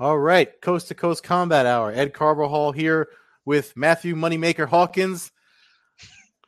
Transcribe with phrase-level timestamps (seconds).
[0.00, 1.92] All right, Coast to Coast Combat Hour.
[1.92, 3.08] Ed Carvajal here
[3.44, 5.30] with Matthew Moneymaker Hawkins.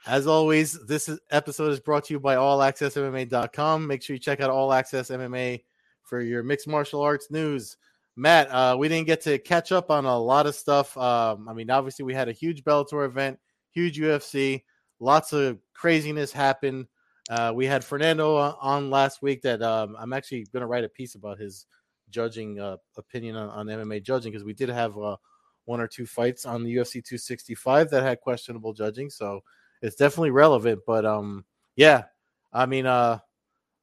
[0.06, 3.86] As always, this episode is brought to you by AllAccessMMA.com.
[3.86, 5.64] Make sure you check out All Access MMA
[6.02, 7.76] for your mixed martial arts news.
[8.16, 10.96] Matt, uh, we didn't get to catch up on a lot of stuff.
[10.96, 13.38] Um, I mean, obviously, we had a huge Bellator event,
[13.70, 14.62] huge UFC,
[14.98, 16.86] lots of craziness happened.
[17.30, 20.88] Uh, we had Fernando on last week that um, I'm actually going to write a
[20.88, 21.66] piece about his
[22.10, 25.16] judging uh, opinion on, on, MMA judging because we did have uh,
[25.64, 29.42] one or two fights on the UFC 265 that had questionable judging, so
[29.80, 30.80] it's definitely relevant.
[30.86, 31.44] But um,
[31.76, 32.04] yeah,
[32.52, 33.18] I mean, uh,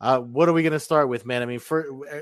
[0.01, 1.41] uh what are we gonna start with, man?
[1.41, 2.21] I mean, for uh,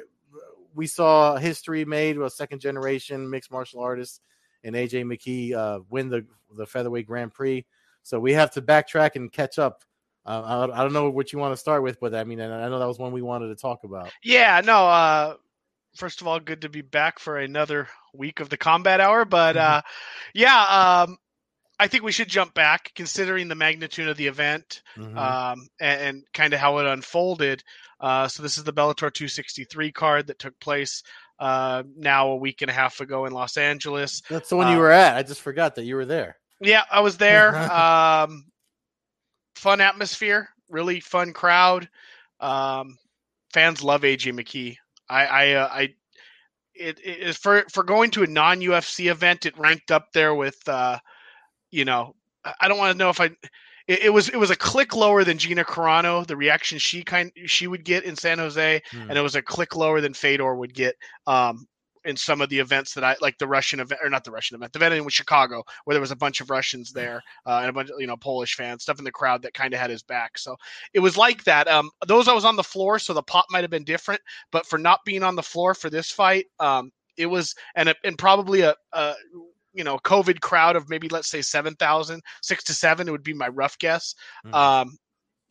[0.75, 4.21] we saw history made with a second generation mixed martial artist
[4.63, 7.65] and AJ McKee uh, win the the featherweight Grand Prix.
[8.03, 9.83] So we have to backtrack and catch up.
[10.27, 12.67] Uh, I, I, don't know what you want to start with, but I mean, I
[12.67, 14.11] know that was one we wanted to talk about.
[14.21, 15.35] Yeah, no, uh,
[15.95, 19.23] first of all, good to be back for another week of the combat hour.
[19.23, 19.77] But mm-hmm.
[19.77, 19.81] uh,
[20.33, 21.17] yeah, um,
[21.79, 25.17] I think we should jump back, considering the magnitude of the event mm-hmm.
[25.17, 27.63] um, and, and kind of how it unfolded.
[27.99, 31.03] Uh, so this is the Bellator 263 card that took place
[31.39, 34.21] uh, now a week and a half ago in Los Angeles.
[34.29, 35.15] That's the one you uh, were at.
[35.15, 36.37] I just forgot that you were there.
[36.59, 37.55] Yeah, I was there.
[37.71, 38.45] um,
[39.57, 41.89] fun atmosphere, really fun crowd.
[42.39, 42.97] Um,
[43.51, 44.77] fans love AJ McKee.
[45.09, 45.93] I I, uh, I
[46.75, 49.45] it, it for for going to a non UFC event.
[49.45, 50.99] It ranked up there with, uh,
[51.71, 52.15] you know,
[52.61, 53.31] I don't want to know if I.
[53.87, 56.27] It, it, was it was a click lower than Gina Carano.
[56.27, 59.01] The reaction she kind she would get in San Jose, hmm.
[59.01, 61.67] and it was a click lower than Fedor would get um,
[62.07, 64.55] in some of the events that I like the Russian event or not the Russian
[64.55, 67.69] event, the event in Chicago where there was a bunch of Russians there uh, and
[67.69, 69.89] a bunch of you know Polish fans, stuff in the crowd that kind of had
[69.89, 70.37] his back.
[70.37, 70.55] So
[70.93, 71.67] it was like that.
[71.67, 74.21] Um, those I was on the floor, so the pop might have been different,
[74.51, 77.95] but for not being on the floor for this fight, um, it was and a,
[78.03, 79.13] and probably a, a
[79.73, 83.07] you know COVID crowd of maybe let's say 7,000, six to seven.
[83.07, 84.15] It would be my rough guess.
[84.45, 84.53] Mm.
[84.53, 84.97] Um,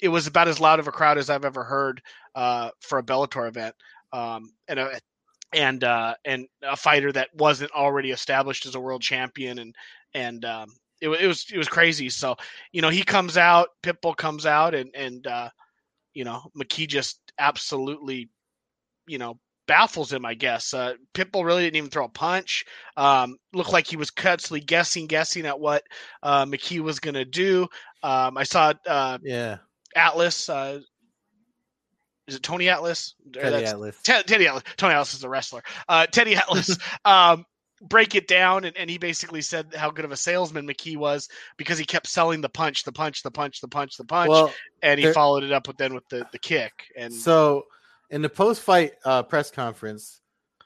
[0.00, 2.02] it was about as loud of a crowd as I've ever heard
[2.34, 3.74] uh, for a Bellator event.
[4.12, 5.00] Um, and a,
[5.52, 9.74] and uh, and a fighter that wasn't already established as a world champion, and
[10.14, 10.68] and um,
[11.00, 12.08] it, it was it was crazy.
[12.10, 12.36] So
[12.72, 15.50] you know he comes out, Pitbull comes out, and and uh,
[16.14, 18.28] you know McKee just absolutely
[19.06, 20.72] you know baffles him, I guess.
[20.72, 22.64] Uh, Pitbull really didn't even throw a punch.
[22.96, 25.82] Um, looked like he was constantly guessing, guessing at what
[26.22, 27.66] uh, McKee was to do.
[28.02, 29.58] Um, I saw, uh, yeah,
[29.94, 30.80] Atlas, uh,
[32.26, 33.14] is it Tony Atlas?
[33.32, 34.00] Teddy Atlas.
[34.02, 34.64] T- Teddy Atlas.
[34.76, 35.62] Tony Atlas is a wrestler.
[35.88, 36.76] Uh, Teddy Atlas.
[37.04, 37.44] um,
[37.82, 41.28] break it down and, and he basically said how good of a salesman McKee was
[41.56, 44.52] because he kept selling the punch, the punch, the punch, the punch, the punch, well,
[44.82, 46.72] and he there, followed it up with then with the, the kick.
[46.96, 47.66] And so
[48.10, 50.20] in the post fight uh, press conference,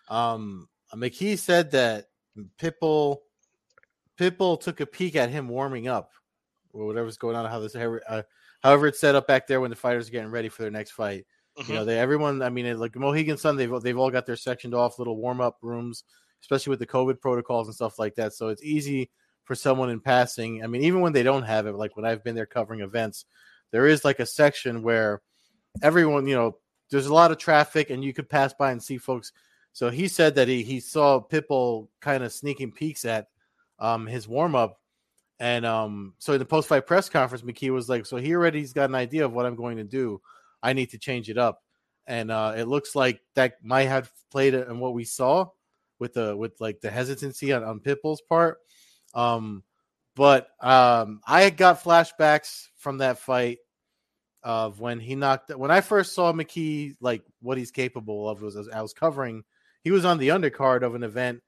[0.09, 2.07] um, McKee said that
[2.61, 3.19] Pitbull
[4.19, 6.13] Pitbull took a peek at him warming up
[6.73, 8.23] or whatever's going on, how this uh,
[8.63, 10.93] however it's set up back there when the fighters are getting ready for their next
[10.93, 11.27] fight.
[11.61, 11.71] Mm-hmm.
[11.71, 11.89] You know, mm-hmm.
[11.91, 12.43] they everyone.
[12.43, 15.59] I mean, like Mohegan Sun, they've they've all got their sectioned off little warm up
[15.63, 16.05] rooms,
[16.43, 18.33] especially with the COVID protocols and stuff like that.
[18.33, 19.11] So it's easy
[19.45, 20.63] for someone in passing.
[20.65, 23.27] I mean, even when they don't have it, like when I've been there covering events,
[23.73, 25.23] there is like a section where
[25.83, 26.57] everyone, you know,
[26.91, 29.33] there's a lot of traffic and you could pass by and see folks.
[29.73, 33.29] So he said that he he saw Pitbull kind of sneaking peeks at
[33.79, 34.81] um, his warm up.
[35.39, 38.73] And um, so in the post fight press conference, McKee was like, "So he already's
[38.73, 40.21] got an idea of what I'm going to do.
[40.63, 41.63] I need to change it up.
[42.07, 45.47] And uh, it looks like that might have played in what we saw
[45.99, 48.59] with the with like the hesitancy on, on Pitbull's part.
[49.15, 49.63] Um,
[50.17, 53.59] but um, I got flashbacks from that fight
[54.43, 58.57] of when he knocked when I first saw McKee like what he's capable of was
[58.69, 59.45] I was covering
[59.85, 61.43] he was on the undercard of an event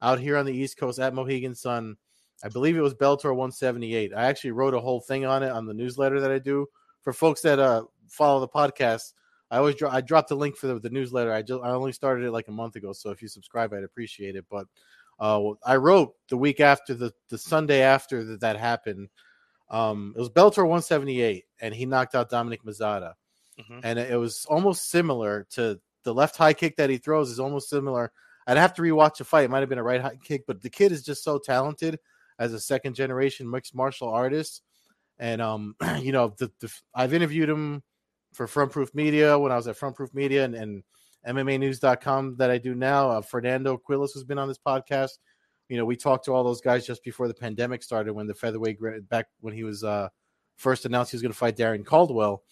[0.00, 1.96] out here on the East Coast at Mohegan Sun.
[2.42, 4.12] I believe it was Bellator 178.
[4.14, 6.66] I actually wrote a whole thing on it on the newsletter that I do
[7.02, 9.12] for folks that uh follow the podcast,
[9.50, 11.32] I always dro- I dropped the link for the, the, newsletter.
[11.32, 13.84] I just I only started it like a month ago, so if you subscribe, I'd
[13.84, 14.44] appreciate it.
[14.50, 14.66] But
[15.18, 19.08] uh, I wrote the week after the the Sunday after that that happened.
[19.70, 23.14] Um, it was Bellator 178, and he knocked out Dominic Mazzotta,
[23.60, 23.80] mm-hmm.
[23.82, 27.68] and it was almost similar to the left high kick that he throws is almost
[27.68, 28.12] similar.
[28.46, 29.44] I'd have to rewatch the fight.
[29.44, 31.98] It might have been a right high kick, but the kid is just so talented
[32.38, 34.62] as a second generation mixed martial artist.
[35.18, 37.82] And um, you know, the, the I've interviewed him
[38.32, 40.82] for Front Proof Media when I was at Front Proof Media and, and
[41.26, 43.10] MMAnews.com that I do now.
[43.10, 45.18] Uh, Fernando Quiles has been on this podcast.
[45.68, 48.34] You know, we talked to all those guys just before the pandemic started when the
[48.34, 48.78] featherweight
[49.08, 50.08] back when he was uh,
[50.56, 52.42] first announced he was going to fight Darrion Caldwell.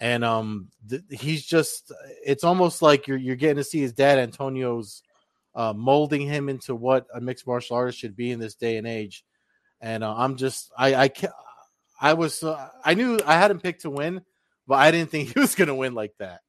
[0.00, 1.92] and um, th- he's just
[2.24, 5.02] it's almost like you're you're getting to see his dad Antonio's
[5.54, 8.86] uh, molding him into what a mixed martial artist should be in this day and
[8.86, 9.24] age.
[9.80, 11.30] And uh, I'm just I I can
[12.00, 12.44] I was
[12.84, 14.22] I knew I had him picked to win,
[14.68, 16.40] but I didn't think he was going to win like that.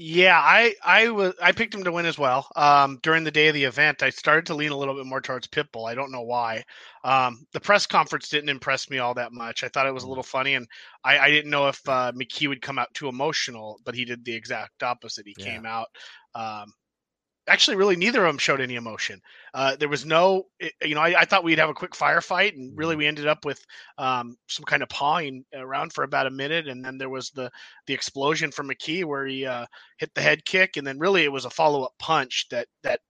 [0.00, 2.46] Yeah, I I was I picked him to win as well.
[2.54, 5.20] Um, during the day of the event, I started to lean a little bit more
[5.20, 5.90] towards Pitbull.
[5.90, 6.62] I don't know why.
[7.02, 9.64] Um, the press conference didn't impress me all that much.
[9.64, 10.68] I thought it was a little funny, and
[11.02, 14.24] I, I didn't know if uh, McKee would come out too emotional, but he did
[14.24, 15.26] the exact opposite.
[15.26, 15.46] He yeah.
[15.46, 15.88] came out
[16.36, 16.72] um,
[17.48, 19.20] actually really neither of them showed any emotion.
[19.54, 20.44] Uh, there was no,
[20.82, 22.98] you know, I, I, thought we'd have a quick firefight, and really mm-hmm.
[22.98, 23.64] we ended up with
[23.96, 27.50] um, some kind of pawing around for about a minute, and then there was the
[27.86, 29.66] the explosion from McKee where he uh,
[29.96, 33.00] hit the head kick, and then really it was a follow up punch that that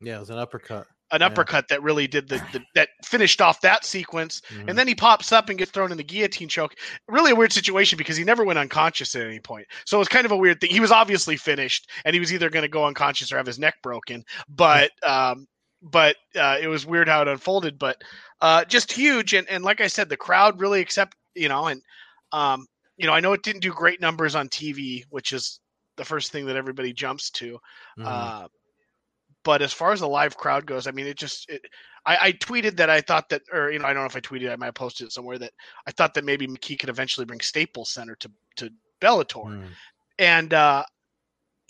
[0.00, 1.76] yeah, it was an uppercut an uppercut yeah.
[1.76, 4.42] that really did the, the, that finished off that sequence.
[4.50, 4.68] Mm-hmm.
[4.68, 6.74] and then he pops up and gets thrown in the guillotine choke.
[7.08, 9.66] Really a weird situation because he never went unconscious at any point.
[9.86, 10.70] So it was kind of a weird thing.
[10.70, 13.58] He was obviously finished and he was either going to go unconscious or have his
[13.58, 14.24] neck broken.
[14.48, 15.46] But um
[15.82, 17.78] but uh, it was weird how it unfolded.
[17.78, 18.02] But
[18.40, 19.34] uh just huge.
[19.34, 21.82] And, and like i said the crowd really accept you know and
[22.32, 22.66] um
[22.96, 25.60] you know i know it didn't do great numbers on tv which is
[25.96, 27.54] the first thing that everybody jumps to.
[27.98, 28.06] Mm-hmm.
[28.06, 28.46] uh
[29.44, 31.62] but as far as the live crowd goes, I mean, it just it,
[32.06, 34.20] I, I, tweeted that I thought that, or you know, I don't know if I
[34.20, 35.52] tweeted, I might have posted it somewhere that
[35.86, 38.70] I thought that maybe McKee could eventually bring Staples Center to to
[39.00, 39.68] Bellator, mm.
[40.18, 40.84] and uh,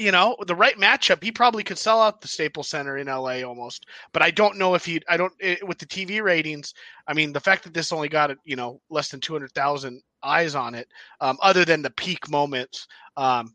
[0.00, 3.43] you know, the right matchup, he probably could sell out the Staples Center in LA
[3.43, 3.84] almost.
[4.14, 6.73] But I don't know if he, I don't it, with the TV ratings.
[7.06, 10.02] I mean, the fact that this only got you know less than two hundred thousand
[10.23, 10.88] eyes on it,
[11.20, 12.87] um, other than the peak moments.
[13.19, 13.55] Um,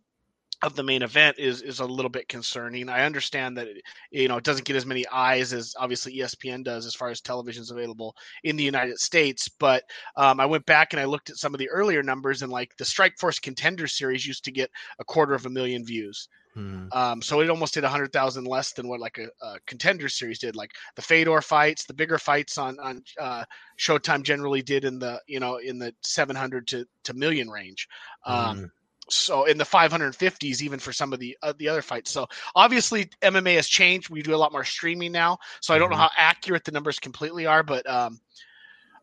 [0.61, 2.89] of the main event is is a little bit concerning.
[2.89, 3.81] I understand that it,
[4.11, 7.21] you know it doesn't get as many eyes as obviously ESPN does as far as
[7.21, 9.83] television's available in the United States, but
[10.15, 12.75] um, I went back and I looked at some of the earlier numbers and like
[12.77, 16.27] the Strikeforce Contender Series used to get a quarter of a million views.
[16.53, 16.85] Hmm.
[16.93, 20.07] Um, so it almost did a hundred thousand less than what like a, a, contender
[20.07, 20.55] series did.
[20.55, 23.43] Like the Fedor fights, the bigger fights on on uh,
[23.77, 27.89] Showtime generally did in the you know in the seven hundred to to million range.
[28.25, 28.65] Um, hmm
[29.09, 32.11] so in the 550s even for some of the uh, the other fights.
[32.11, 34.09] So obviously mma has changed.
[34.09, 35.39] We do a lot more streaming now.
[35.61, 35.93] So i don't mm-hmm.
[35.93, 38.19] know how accurate the numbers completely are but um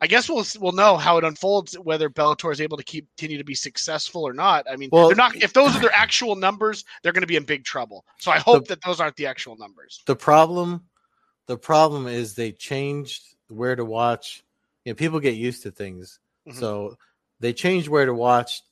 [0.00, 3.38] i guess we'll we'll know how it unfolds whether bellator is able to keep, continue
[3.38, 4.66] to be successful or not.
[4.70, 7.36] I mean well, they're not if those are their actual numbers they're going to be
[7.36, 8.04] in big trouble.
[8.18, 10.02] So i hope the, that those aren't the actual numbers.
[10.06, 10.82] The problem
[11.46, 14.42] the problem is they changed where to watch
[14.84, 16.18] you know people get used to things.
[16.48, 16.58] Mm-hmm.
[16.58, 16.96] so
[17.38, 18.62] they changed where to watch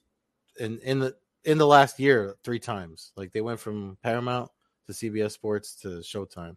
[0.60, 3.12] in in the in the last year three times.
[3.16, 4.50] Like they went from Paramount
[4.86, 6.56] to CBS Sports to Showtime.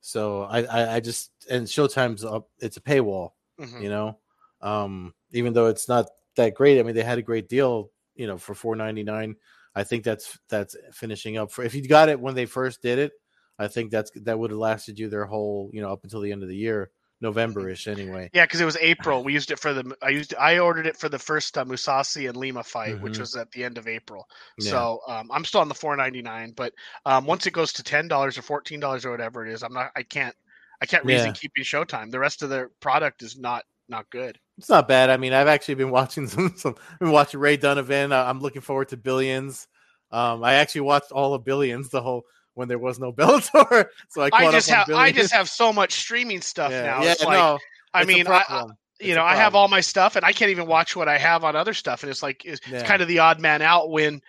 [0.00, 2.48] So I I, I just and Showtime's up.
[2.60, 3.82] It's a paywall, mm-hmm.
[3.82, 4.18] you know.
[4.60, 6.06] Um, even though it's not
[6.36, 6.78] that great.
[6.78, 9.36] I mean, they had a great deal, you know, for four ninety nine.
[9.74, 12.98] I think that's that's finishing up for if you got it when they first did
[12.98, 13.12] it.
[13.58, 16.32] I think that's that would have lasted you their whole, you know, up until the
[16.32, 16.90] end of the year.
[17.20, 18.30] November-ish anyway.
[18.32, 19.22] Yeah, because it was April.
[19.22, 19.94] We used it for the.
[20.02, 20.34] I used.
[20.34, 23.04] I ordered it for the first uh, Mousasi and Lima fight, mm-hmm.
[23.04, 24.26] which was at the end of April.
[24.58, 24.70] Yeah.
[24.70, 26.72] So um, I'm still on the 4.99, but
[27.04, 29.72] um, once it goes to ten dollars or fourteen dollars or whatever it is, I'm
[29.72, 29.90] not.
[29.96, 30.34] I can't.
[30.82, 31.32] I can't reason yeah.
[31.32, 32.10] keeping Showtime.
[32.10, 34.38] The rest of their product is not not good.
[34.56, 35.10] It's not bad.
[35.10, 36.54] I mean, I've actually been watching some.
[36.56, 38.12] some I've been watching Ray Donovan.
[38.12, 39.68] I'm looking forward to Billions.
[40.12, 43.86] Um, I actually watched all of Billions, the whole when there was no Bellator.
[44.08, 46.82] so I, I just have I just have so much streaming stuff yeah.
[46.82, 47.02] now.
[47.02, 47.58] Yeah, it's like, no,
[47.94, 48.66] I mean, I,
[49.00, 51.44] you know, I have all my stuff, and I can't even watch what I have
[51.44, 52.78] on other stuff, and it's like it's, yeah.
[52.78, 54.20] it's kind of the odd man out when,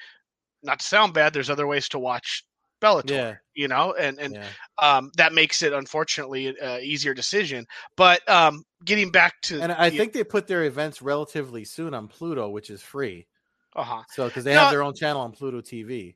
[0.64, 2.46] not to sound bad, there's other ways to watch
[2.82, 3.36] Bellator, yeah.
[3.54, 4.48] you know, and and yeah.
[4.80, 7.68] um, that makes it unfortunately an easier decision.
[7.96, 11.94] But um, getting back to, and I the, think they put their events relatively soon
[11.94, 13.28] on Pluto, which is free.
[13.76, 14.04] Uh huh.
[14.10, 16.16] So because they have their own channel on Pluto TV.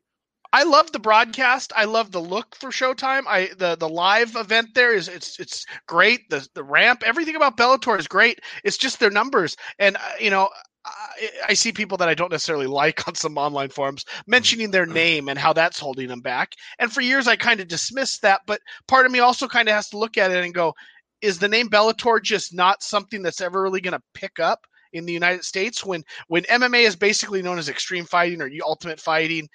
[0.56, 1.74] I love the broadcast.
[1.76, 3.24] I love the look for Showtime.
[3.28, 6.30] I the the live event there is it's it's great.
[6.30, 8.40] The the ramp, everything about Bellator is great.
[8.64, 10.50] It's just their numbers, and uh, you know.
[10.88, 14.86] I, I see people that I don't necessarily like on some online forums mentioning their
[14.86, 16.54] name and how that's holding them back.
[16.78, 18.42] And for years, I kind of dismissed that.
[18.46, 20.76] But part of me also kind of has to look at it and go,
[21.24, 24.60] is the name Bellator just not something that's ever really going to pick up
[24.94, 29.00] in the United States when when MMA is basically known as extreme fighting or ultimate
[29.00, 29.50] fighting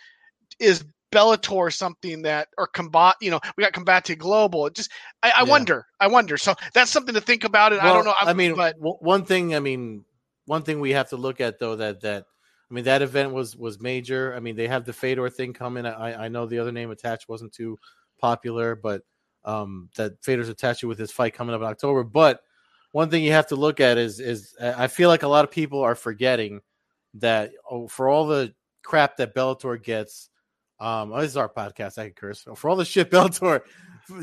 [0.61, 5.31] is Bellator something that or combat you know we got Combate Global it just I,
[5.31, 5.51] I yeah.
[5.51, 8.31] wonder I wonder so that's something to think about it well, I don't know I,
[8.31, 10.05] I mean but one thing I mean
[10.47, 12.27] one thing we have to look at though that that
[12.71, 15.85] I mean that event was was major I mean they have the Fedor thing coming
[15.85, 17.77] I I know the other name attached wasn't too
[18.21, 19.03] popular but
[19.45, 22.43] um that Fedor's attached with his fight coming up in October but
[22.93, 25.51] one thing you have to look at is is I feel like a lot of
[25.51, 26.61] people are forgetting
[27.15, 30.29] that oh, for all the crap that Bellator gets.
[30.81, 31.99] Um, oh, this is our podcast.
[31.99, 33.61] I can curse for all the shit Bellator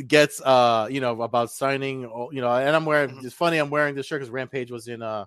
[0.08, 0.42] gets.
[0.42, 2.02] Uh, you know about signing.
[2.02, 3.12] You know, and I'm wearing.
[3.12, 3.26] Mhm.
[3.26, 3.58] It's funny.
[3.58, 5.26] I'm wearing this shirt because Rampage was in uh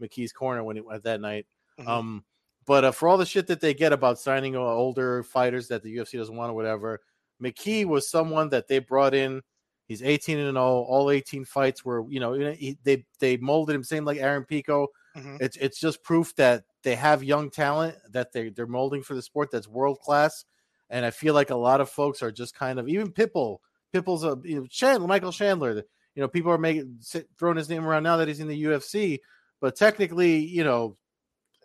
[0.00, 1.46] McKee's corner when it went that night.
[1.78, 1.86] Mhm.
[1.86, 2.24] Um,
[2.66, 5.82] but uh, for all the shit that they get about signing uh, older fighters that
[5.82, 7.00] the UFC doesn't want or whatever,
[7.42, 9.42] McKee was someone that they brought in.
[9.88, 10.62] He's 18 and 0.
[10.62, 14.88] All 18 fights were, you know, he, they they molded him same like Aaron Pico.
[15.16, 15.38] Mhm.
[15.40, 19.22] It's it's just proof that they have young talent that they they're molding for the
[19.22, 20.44] sport that's world class.
[20.90, 23.60] And I feel like a lot of folks are just kind of even Pipple.
[23.92, 25.84] Pipple's a you know, Chandler, Michael Chandler.
[26.14, 28.64] You know, people are making sit- throwing his name around now that he's in the
[28.64, 29.20] UFC,
[29.60, 30.96] but technically, you know,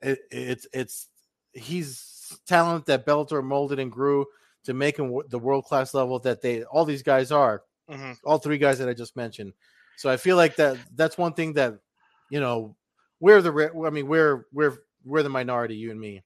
[0.02, 1.08] it, it's it's
[1.54, 4.26] he's talent that Bellator molded and grew
[4.66, 7.64] to make him the world class level that they all these guys are.
[7.90, 8.18] Mhm.
[8.24, 9.54] All three guys that I just mentioned.
[9.98, 11.76] So I feel like that that's one thing that
[12.30, 12.76] you know
[13.20, 16.24] we're the I mean we're we're we're the minority, you and me,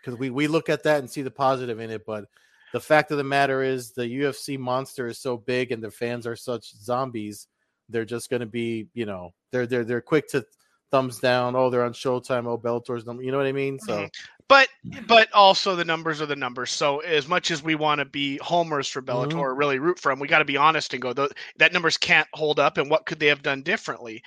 [0.00, 2.24] because we we look at that and see the positive in it, but.
[2.72, 6.24] The fact of the matter is, the UFC monster is so big, and the fans
[6.24, 7.48] are such zombies.
[7.88, 10.44] They're just going to be, you know, they're they're they're quick to
[10.92, 11.56] thumbs down.
[11.56, 12.46] Oh, they're on Showtime.
[12.46, 13.24] Oh, Bellator's number.
[13.24, 13.80] You know what I mean?
[13.80, 14.10] So Mhm.
[14.46, 14.68] But
[15.08, 16.70] but also the numbers are the numbers.
[16.70, 19.40] So as much as we want to be homers for Bellator, Mhm.
[19.40, 21.12] or really root for them, we got to be honest and go.
[21.12, 24.22] "Tho- That numbers can't hold up, and what could they have done differently?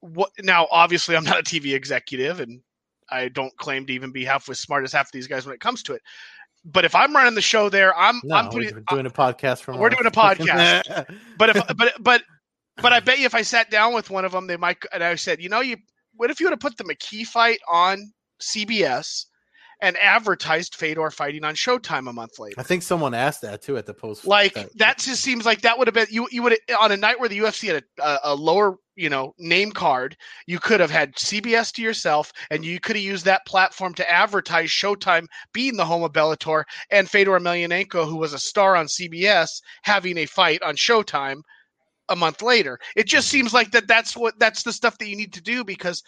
[0.00, 0.66] What now?
[0.72, 2.60] Obviously, I'm not a TV executive, and
[3.10, 5.54] I don't claim to even be half as smart as half of these guys when
[5.54, 6.02] it comes to it.
[6.64, 8.84] But if I'm running the show there, I'm no, I'm we're putting.
[8.88, 9.78] doing a podcast from.
[9.78, 11.06] we're doing a podcast.
[11.38, 12.22] But if but but
[12.78, 14.78] but I bet you if I sat down with one of them, they might.
[14.92, 15.76] And I said, you know, you
[16.14, 19.26] what if you would have put the McKee fight on CBS
[19.80, 22.54] and advertised Fedor fighting on Showtime a month later?
[22.58, 24.26] I think someone asked that too at the post.
[24.26, 26.28] Like that just seems like that would have been you.
[26.30, 29.34] You would on a night where the UFC had a, a, a lower you know
[29.38, 30.16] name card.
[30.46, 34.10] You could have had CBS to yourself, and you could have used that platform to
[34.10, 38.86] advertise Showtime being the home of Bellator and Fedor Emelianenko, who was a star on
[38.86, 41.42] CBS, having a fight on Showtime
[42.08, 42.78] a month later.
[42.96, 43.88] It just seems like that.
[43.88, 46.02] That's what that's the stuff that you need to do because,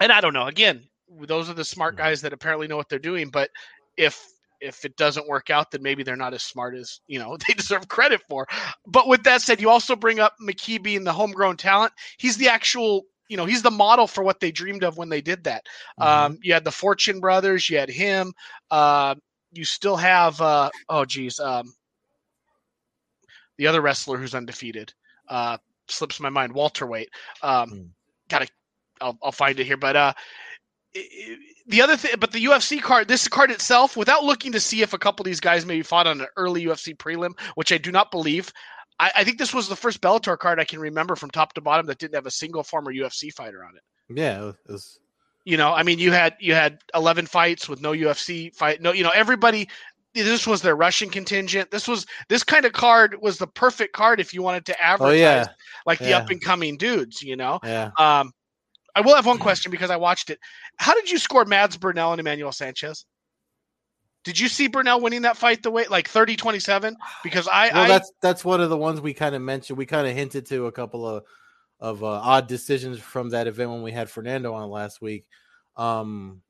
[0.00, 0.46] and I don't know.
[0.46, 0.84] Again,
[1.26, 3.30] those are the smart guys that apparently know what they're doing.
[3.30, 3.50] But
[3.96, 4.24] if
[4.60, 7.54] if it doesn't work out, then maybe they're not as smart as you know they
[7.54, 8.46] deserve credit for.
[8.86, 11.92] But with that said, you also bring up McKee being the homegrown talent.
[12.18, 15.20] He's the actual, you know, he's the model for what they dreamed of when they
[15.20, 15.64] did that.
[16.00, 16.06] Mhm.
[16.06, 18.32] Um, you had the Fortune brothers, you had him.
[18.70, 19.14] Uh,
[19.52, 21.72] you still have, uh, oh geez, um,
[23.56, 24.92] the other wrestler who's undefeated.
[25.28, 26.52] Uh, slips my mind.
[26.52, 27.10] Walter Waite.
[27.42, 27.82] Um, Hmm.
[28.28, 28.48] Gotta,
[29.00, 29.78] I'll, I'll find it here.
[29.78, 30.12] But uh,
[31.66, 34.92] the other thing, but the UFC card, this card itself, without looking to see if
[34.92, 37.92] a couple of these guys maybe fought on an early UFC prelim, which I do
[37.92, 38.52] not believe.
[39.00, 41.60] I, I think this was the first Bellator card I can remember from top to
[41.60, 43.82] bottom that didn't have a single former UFC fighter on it.
[44.18, 44.98] yeah, it was,
[45.44, 48.80] You know, I mean, you had you had eleven fights with no UFC fight.
[48.80, 49.68] No, you know, everybody.
[50.14, 51.70] This was their Russian contingent.
[51.70, 54.82] This was this kind of card was the perfect card if you wanted to oh
[54.82, 55.46] advertise yeah,
[55.86, 57.22] like the up and coming dudes.
[57.22, 57.90] You know, yeah.
[57.98, 58.32] um,
[58.98, 60.40] I will have one question because I watched it.
[60.76, 63.06] How did you score Mads Burnell and Emmanuel Sanchez?
[64.24, 66.96] Did you see Burnell winning that fight the way like 30-27?
[67.22, 69.78] Because I, Well, I that's that's one of the ones we kind of mentioned.
[69.78, 71.22] We kind of hinted to a couple of
[71.78, 75.26] of uh, odd decisions from that event when we had Fernando on last week.
[75.76, 76.42] Um,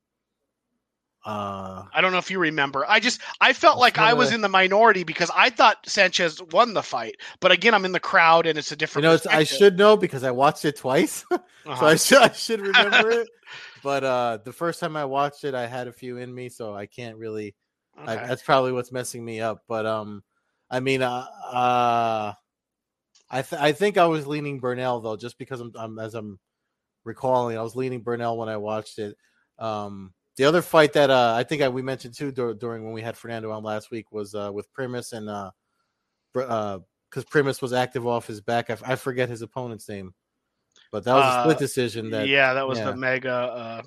[1.25, 2.85] uh, I don't know if you remember.
[2.87, 6.73] I just I felt like I was in the minority because I thought Sanchez won
[6.73, 7.15] the fight.
[7.41, 9.03] But again, I'm in the crowd and it's a you different.
[9.03, 11.85] know, I should know because I watched it twice, so Uh-huh.
[11.85, 13.29] I should I should remember it.
[13.81, 16.75] But uh, the first time I watched it, I had a few in me, so
[16.75, 17.55] I can't really.
[17.97, 19.63] I, that's probably what's messing me up.
[19.69, 20.21] But um,
[20.69, 22.33] I mean, uh, uh
[23.29, 26.39] I th- I think I was leaning Burnell though, just because I'm, I'm as I'm
[27.05, 29.15] recalling, I was leaning Burnell when I watched it.
[29.57, 32.93] Um, the other fight that uh, I think I, we mentioned too dur- during when
[32.93, 35.51] we had Fernando on last week was uh, with Primus and uh,
[36.33, 38.69] because Primus was active off his back.
[38.69, 40.13] I, f- I forget his opponent's name,
[40.93, 42.09] but that was a split Uh, decision.
[42.11, 42.85] That yeah, that was yeah.
[42.85, 43.33] the mega.
[43.33, 43.81] Uh,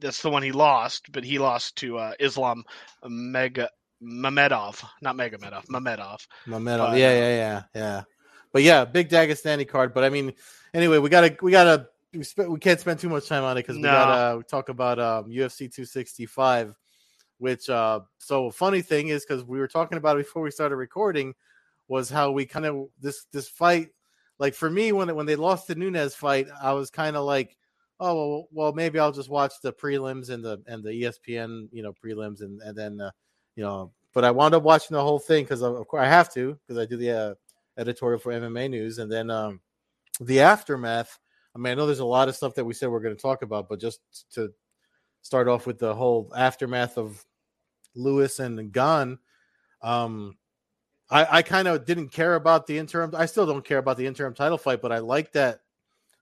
[0.00, 2.64] that's the one he lost, but he lost to uh, Islam
[3.06, 3.68] Mega
[4.02, 6.20] Mamedov, not Megamedov, Mamedov.
[6.46, 8.02] But, yeah, uh, yeah, yeah, yeah.
[8.50, 9.92] But yeah, big Dagestani card.
[9.92, 10.32] But I mean,
[10.72, 13.60] anyway, we gotta, we gotta, we, sp- we can't spend too much time on it
[13.62, 13.88] because No.
[13.88, 16.76] we gotta talk about um, UFC 265.
[17.38, 20.76] Which, uh, so funny thing is because we were talking about it before we started
[20.76, 21.34] recording,
[21.88, 23.88] was how we kind of this this fight.
[24.38, 27.56] Like for me, when when they lost the Nunes fight, I was kind of like,
[27.98, 31.82] oh well, well, maybe I'll just watch the prelims and the and the ESPN, you
[31.82, 33.00] know, prelims and and then.
[33.00, 33.10] Uh,
[33.54, 36.32] you know, but I wound up watching the whole thing because of course I have
[36.32, 37.34] to because I do the uh,
[37.76, 39.60] editorial for MMA news, and then um,
[40.20, 41.18] the aftermath.
[41.54, 43.20] I mean, I know there's a lot of stuff that we said we're going to
[43.20, 44.00] talk about, but just
[44.34, 44.52] to
[45.22, 47.24] start off with the whole aftermath of
[47.94, 49.18] Lewis and Gane,
[49.82, 50.36] Um,
[51.10, 53.12] I, I kind of didn't care about the interim.
[53.14, 55.60] I still don't care about the interim title fight, but I like that.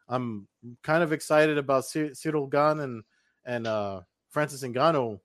[0.08, 0.48] I'm
[0.82, 3.04] kind of excited about Ciryl Gane and
[3.44, 5.20] and uh, Francis Ngannou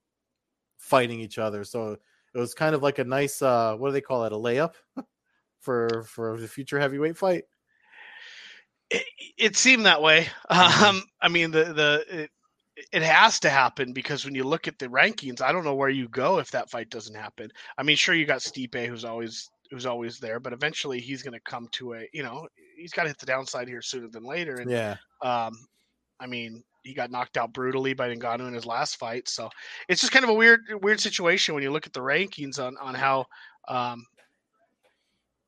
[0.78, 1.64] fighting each other.
[1.64, 1.98] So
[2.34, 4.32] it was kind of like a nice uh, what do they call it?
[4.32, 4.74] A layup
[5.60, 7.44] for for the future heavyweight fight.
[8.90, 9.04] It,
[9.36, 10.28] it seemed that way.
[10.50, 10.84] Mm-hmm.
[10.84, 12.30] Um, I mean the the it,
[12.92, 15.88] it has to happen because when you look at the rankings, I don't know where
[15.88, 17.50] you go if that fight doesn't happen.
[17.78, 21.32] I mean, sure you got Stipe who's always who's always there, but eventually he's going
[21.34, 24.24] to come to a you know he's got to hit the downside here sooner than
[24.24, 24.56] later.
[24.56, 25.56] And yeah, um,
[26.20, 29.48] I mean he got knocked out brutally by Ngannou in his last fight, so
[29.88, 32.76] it's just kind of a weird weird situation when you look at the rankings on
[32.78, 33.24] on how
[33.68, 34.04] um,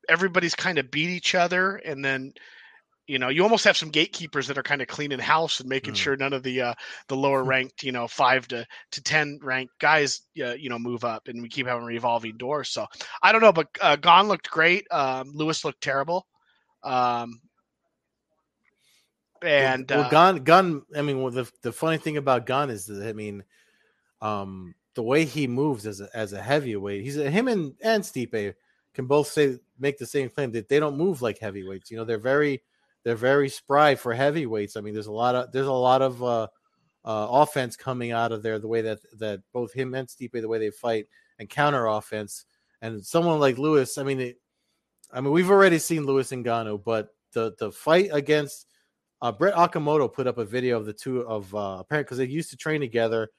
[0.08, 2.32] everybody's kind of beat each other, and then
[3.08, 5.94] you know you almost have some gatekeepers that are kind of cleaning house and making
[5.94, 5.96] mm.
[5.96, 6.74] sure none of the uh
[7.08, 11.04] the lower ranked you know five to to ten ranked guys uh, you know move
[11.04, 12.86] up and we keep having revolving doors so
[13.22, 16.26] i don't know but uh looked great um lewis looked terrible
[16.84, 17.40] um
[19.42, 22.86] and well, well Gane Gane i mean well, the, the funny thing about Gane is
[22.86, 23.42] that i mean
[24.20, 28.02] um the way he moves as a as a heavyweight he's a, him and and
[28.02, 28.54] Stipe
[28.94, 32.04] can both say make the same claim that they don't move like heavyweights you know
[32.04, 32.60] they're very
[33.08, 34.76] they're very spry for heavyweights.
[34.76, 36.48] I mean, there's a lot of there's a lot of uh,
[37.06, 38.58] uh, offense coming out of there.
[38.58, 41.06] The way that that both him and Stipe, the way they fight
[41.38, 42.44] and counter offense,
[42.82, 43.96] and someone like Lewis.
[43.96, 44.36] I mean, it,
[45.10, 48.66] I mean, we've already seen Lewis and Gane, but the the fight against
[49.22, 52.26] uh, Brett Okamoto put up a video of the two of uh, apparently because they
[52.26, 53.30] used to train together,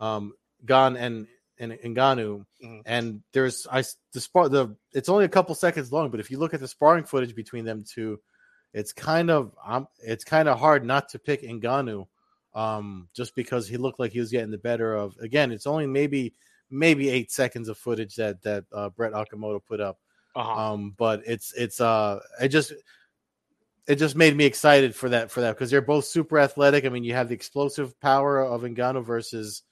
[0.00, 0.34] um,
[0.66, 1.26] Gane and
[1.58, 2.80] and Ngannou, mm-hmm.
[2.84, 6.38] and there's I the spar the it's only a couple seconds long, but if you
[6.38, 8.20] look at the sparring footage between them two,
[8.74, 12.06] it's kind of um, it's kind of hard not to pick Ngannou,
[12.54, 15.16] um, just because he looked like he was getting the better of.
[15.18, 16.34] Again, it's only maybe
[16.70, 19.98] maybe eight seconds of footage that that uh, Brett Okamoto put up,
[20.34, 20.72] uh-huh.
[20.72, 22.72] um, but it's it's uh it just
[23.86, 26.84] it just made me excited for that for that because they're both super athletic.
[26.84, 29.62] I mean, you have the explosive power of Ngannou versus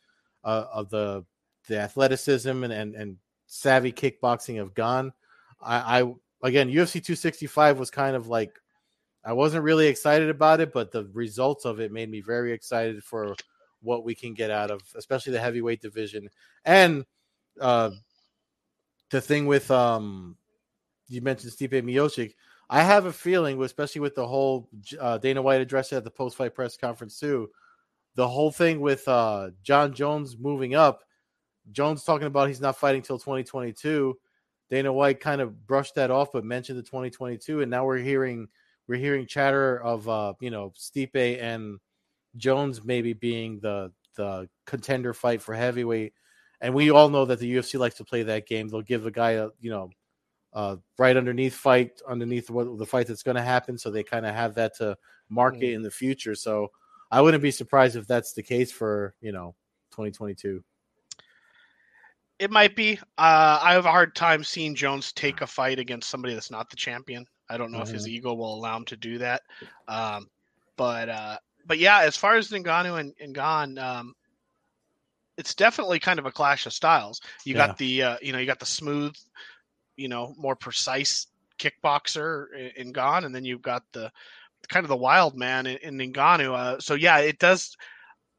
[0.45, 1.25] uh, of the
[1.67, 5.13] the athleticism and, and and savvy kickboxing of Gane.
[5.61, 8.61] I, I again UFC 265 was kind of like
[9.25, 13.05] I wasn't really excited about it, but the results of it made me very excited
[13.05, 13.37] for
[13.81, 16.29] what we can get out of, especially the heavyweight division.
[16.65, 17.05] And
[17.61, 17.91] uh,
[19.11, 20.37] the thing with um,
[21.09, 22.35] you mentioned Stipe Miocic,
[22.71, 26.37] I have a feeling, especially with the whole uh, Dana White address at the post
[26.37, 27.51] fight press conference too,
[28.15, 31.03] the whole thing with uh, Jon Jones moving up,
[31.71, 34.19] Jones talking about he's not fighting till 2022.
[34.71, 38.49] Dana White kind of brushed that off, but mentioned the 2022, and now we're hearing
[38.89, 41.79] we're hearing chatter of uh, you know Stipe and
[42.37, 46.13] Jones maybe being the the contender fight for heavyweight,
[46.61, 48.69] and we all know that the UFC likes to play that game.
[48.69, 49.91] They'll give a guy a you know
[50.53, 54.27] uh, right underneath fight underneath what the fight that's going to happen, so they kind
[54.27, 54.97] of have that to
[55.29, 55.77] market mm-hmm.
[55.77, 56.35] in the future.
[56.35, 56.71] So
[57.11, 59.55] I wouldn't be surprised if that's the case for you know
[59.93, 60.63] 2022.
[62.39, 62.99] It might be.
[63.19, 66.71] Uh, I have a hard time seeing Jones take a fight against somebody that's not
[66.71, 67.25] the champion.
[67.49, 67.89] I don't know mm-hmm.
[67.89, 68.15] if his mm-hmm.
[68.15, 69.43] ego will allow him to do that.
[69.89, 70.29] Um,
[70.77, 74.15] but uh, but yeah, as far as Ngannou and, and Gane, um,
[75.37, 77.21] it's definitely kind of a clash of styles.
[77.45, 77.67] You yeah.
[77.67, 79.15] got the uh, you know you got the smooth,
[79.97, 81.27] you know, more precise
[81.59, 84.11] kickboxer in, in Gane, and then you've got the
[84.69, 86.55] kind of the wild man in, in Ngannou.
[86.55, 87.77] Uh, so yeah, it does.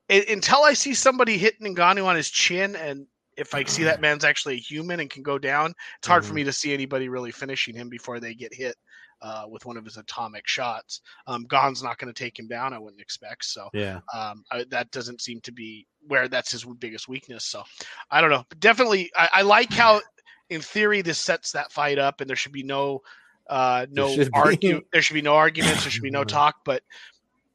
[0.09, 4.01] It, until I see somebody hitting Ngannou on his chin and if I see that
[4.01, 6.29] man's actually a human and can go down, it's hard mm-hmm.
[6.29, 8.75] for me to see anybody really finishing him before they get hit
[9.23, 11.01] uh, with one of his atomic shots.
[11.25, 13.45] Um, Gane's not going to take him down, I wouldn't expect.
[13.45, 17.45] So yeah, um, I, that doesn't seem to be where that's his biggest weakness.
[17.45, 17.63] So
[18.11, 18.45] I don't know.
[18.49, 20.01] But definitely, I, I like how,
[20.49, 23.01] in theory, this sets that fight up, and there should be no
[23.49, 26.81] uh no argue there should be no arguments there should be no talk but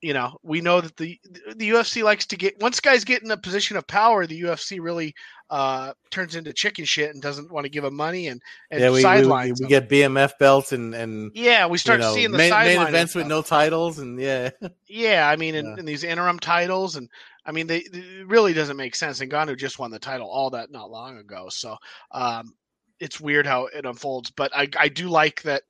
[0.01, 1.19] you know, we know that the
[1.57, 4.81] the UFC likes to get once guys get in a position of power, the UFC
[4.81, 5.15] really
[5.51, 8.91] uh, turns into chicken shit and doesn't want to give them money and, and yeah,
[8.91, 9.61] we, sidelines.
[9.61, 12.51] We, we, get BMF belts and and yeah, we start you know, seeing the main,
[12.51, 14.51] main events with no titles and yeah,
[14.87, 15.29] yeah.
[15.29, 15.83] I mean, in, yeah.
[15.83, 17.09] these interim titles and
[17.45, 19.21] I mean, they, they it really doesn't make sense.
[19.21, 21.77] And Ngannou just won the title all that not long ago, so
[22.13, 22.53] um,
[23.01, 24.31] it's weird how it unfolds.
[24.31, 25.63] But I I do like that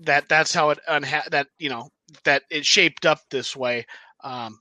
[0.00, 1.90] that that's how it unha- that you know
[2.24, 3.86] that it shaped up this way.
[4.24, 4.58] Um,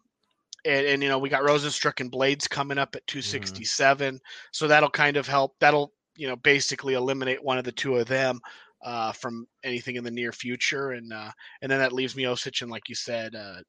[0.66, 4.18] and, and, you know we got Rozenstruik and Blades coming up at 267, mm-hmm.
[4.52, 5.56] so that'll kind of help.
[5.60, 8.40] That'll you know basically eliminate one of the two of them
[8.84, 12.70] uh, from anything in the near future, and uh, and then that leaves Miocic and
[12.70, 13.62] like you said, uh,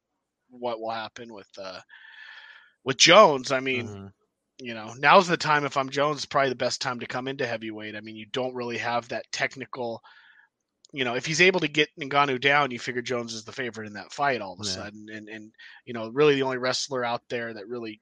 [0.51, 1.81] what will happen with uh,
[2.85, 4.13] with Jones, I mean, Mhm.
[4.59, 5.65] you know, now's the time.
[5.65, 7.97] If I'm Jones, it's probably the best time to come into heavyweight.
[7.97, 10.03] I mean, you don't really have that technical.
[10.93, 13.87] You know, if he's able to get Ngannou down, you figure Jones is the favorite
[13.87, 14.71] in that fight all of a Yeah.
[14.71, 15.53] sudden, and and
[15.87, 18.01] you know, really the only wrestler out there that really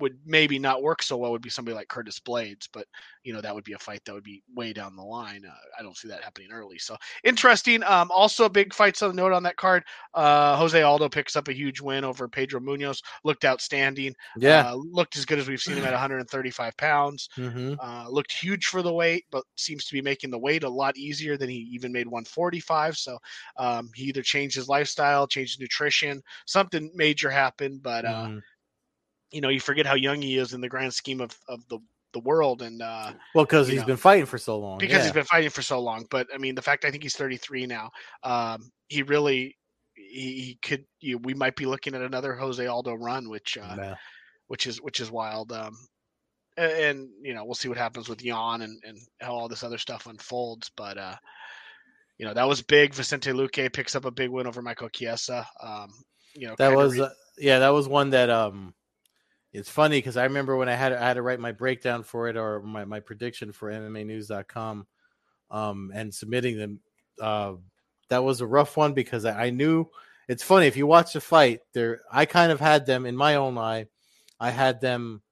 [0.00, 2.86] would maybe not work so well would be somebody like Curtis Blades, but
[3.22, 5.44] you know that would be a fight that would be way down the line.
[5.46, 6.78] Uh, I don't see that happening early.
[6.78, 7.82] So interesting.
[7.84, 9.84] Um, also, big fights on the note on that card.
[10.14, 13.00] Uh, Jose Aldo picks up a huge win over Pedro Munhoz.
[13.24, 14.14] Looked outstanding.
[14.34, 14.64] Yeah.
[14.64, 17.28] Uh, looked as good as we've seen him at 135 pounds.
[17.36, 20.68] hmm Uh, looked huge for the weight, but seems to be making the weight a
[20.68, 22.96] lot easier than he even made 145.
[22.98, 23.18] So
[23.56, 27.82] um, he either changed his lifestyle, changed his nutrition, something major happened.
[27.82, 28.42] But uh, Mhm.
[29.32, 31.78] You know, you forget how young he is in the grand scheme of, of the,
[32.12, 32.62] the world.
[32.62, 34.78] And uh, Well, because you he's know, been fighting for so long.
[34.78, 35.02] because yeah.
[35.04, 36.06] he's been fighting for so long.
[36.10, 37.90] But I mean, the fact I think he's 33 now,
[38.24, 39.56] um, he really
[39.94, 40.84] he, he could.
[41.00, 43.76] You, we might be looking at another Jose Aldo run, which uh,
[44.48, 45.52] which is which is wild.
[45.52, 45.76] Um,
[46.58, 49.62] a- and, you know, we'll see what happens with Yan and, and how all this
[49.62, 50.70] other stuff unfolds.
[50.76, 51.14] But uh,
[52.18, 52.92] you know, that was big.
[52.94, 55.46] Vicente Luque picks up a big win over Michael Chiesa.
[55.62, 55.90] Um,
[56.34, 58.74] you know, That was re- uh, yeah, that was one that um
[59.52, 62.28] it's funny because I remember when I had I had to write my breakdown for
[62.28, 64.86] it or my, my prediction for MMAnews.com
[65.50, 66.80] um and submitting them
[67.20, 67.54] uh
[68.08, 69.86] that was a rough one because I, I knew
[70.28, 73.34] it's funny if you watch the fight there I kind of had them in my
[73.34, 73.86] own eye
[74.38, 75.22] I had them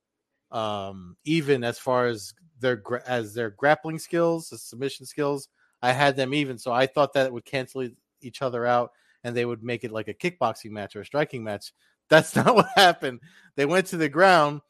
[0.51, 5.49] um even as far as their as their grappling skills the submission skills
[5.83, 7.89] I had them even so I thought that it would cancel
[8.21, 8.91] each other out
[9.25, 11.73] and they would make it like a kickboxing match or a striking match.
[12.09, 13.21] That's not what happened.
[13.57, 14.61] They went to the ground,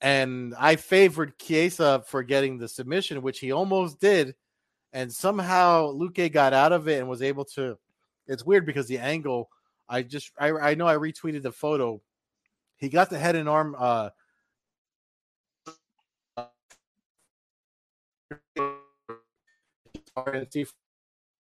[0.00, 4.34] and I favored Chiesa for getting the submission, which he almost did.
[4.92, 7.76] And somehow Luque got out of it and was able to.
[8.26, 9.50] It's weird because the angle,
[9.88, 12.00] I just, I, I know I retweeted the photo.
[12.76, 13.76] He got the head and arm.
[13.78, 14.10] uh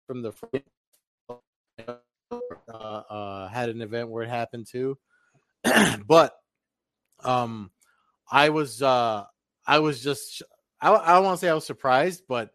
[0.07, 0.33] from the
[1.87, 4.97] uh, uh, had an event where it happened too.
[6.07, 6.35] but
[7.23, 7.71] um,
[8.29, 9.25] I was uh,
[9.65, 10.43] I was just
[10.81, 12.51] I, I want to say I was surprised, but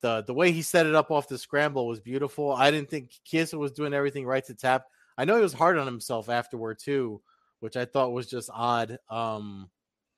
[0.00, 2.52] the the way he set it up off the scramble was beautiful.
[2.52, 4.86] I didn't think Chiesa was doing everything right to tap.
[5.16, 7.20] I know he was hard on himself afterward too,
[7.60, 8.98] which I thought was just odd.
[9.08, 9.70] Um,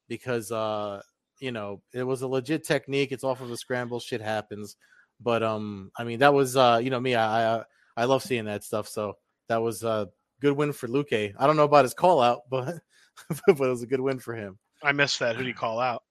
[0.09, 1.03] because uh,
[1.41, 3.13] you know, it was a legit technique.
[3.13, 3.99] It's off of a scramble.
[3.99, 4.77] Shit happens.
[5.21, 7.15] But um, I mean, that was uh, you know, me.
[7.15, 7.65] I I,
[7.97, 8.89] I love seeing that stuff.
[8.89, 9.17] So
[9.49, 10.09] that was a
[10.43, 11.33] good win for Luque.
[11.39, 12.75] I don't know about his call out, but
[13.29, 14.59] but it was a good win for him.
[14.83, 15.37] I missed that.
[15.37, 16.03] Who do you call out?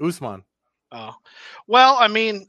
[0.00, 0.44] Usman.
[0.92, 1.14] Oh,
[1.66, 2.46] well, I mean,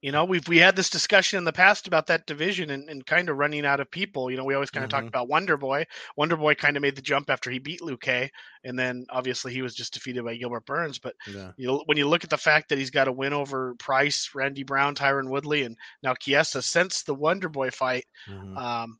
[0.00, 3.06] you know, we've we had this discussion in the past about that division and, and
[3.06, 4.30] kind of running out of people.
[4.30, 4.92] You know, we always kind of Mhm.
[4.92, 5.84] talked about Wonder Boy.
[6.16, 8.28] Wonder Boy kind of made the jump after he beat Luque,
[8.64, 10.98] and then obviously he was just defeated by Gilbert Burns.
[10.98, 11.52] But Yeah.
[11.56, 14.30] you know, when you look at the fact that he's got a win over Price,
[14.34, 18.56] Randy Brown, Tyron Woodley, and now Chiesa since the Wonder Boy fight, Mhm.
[18.58, 18.98] um,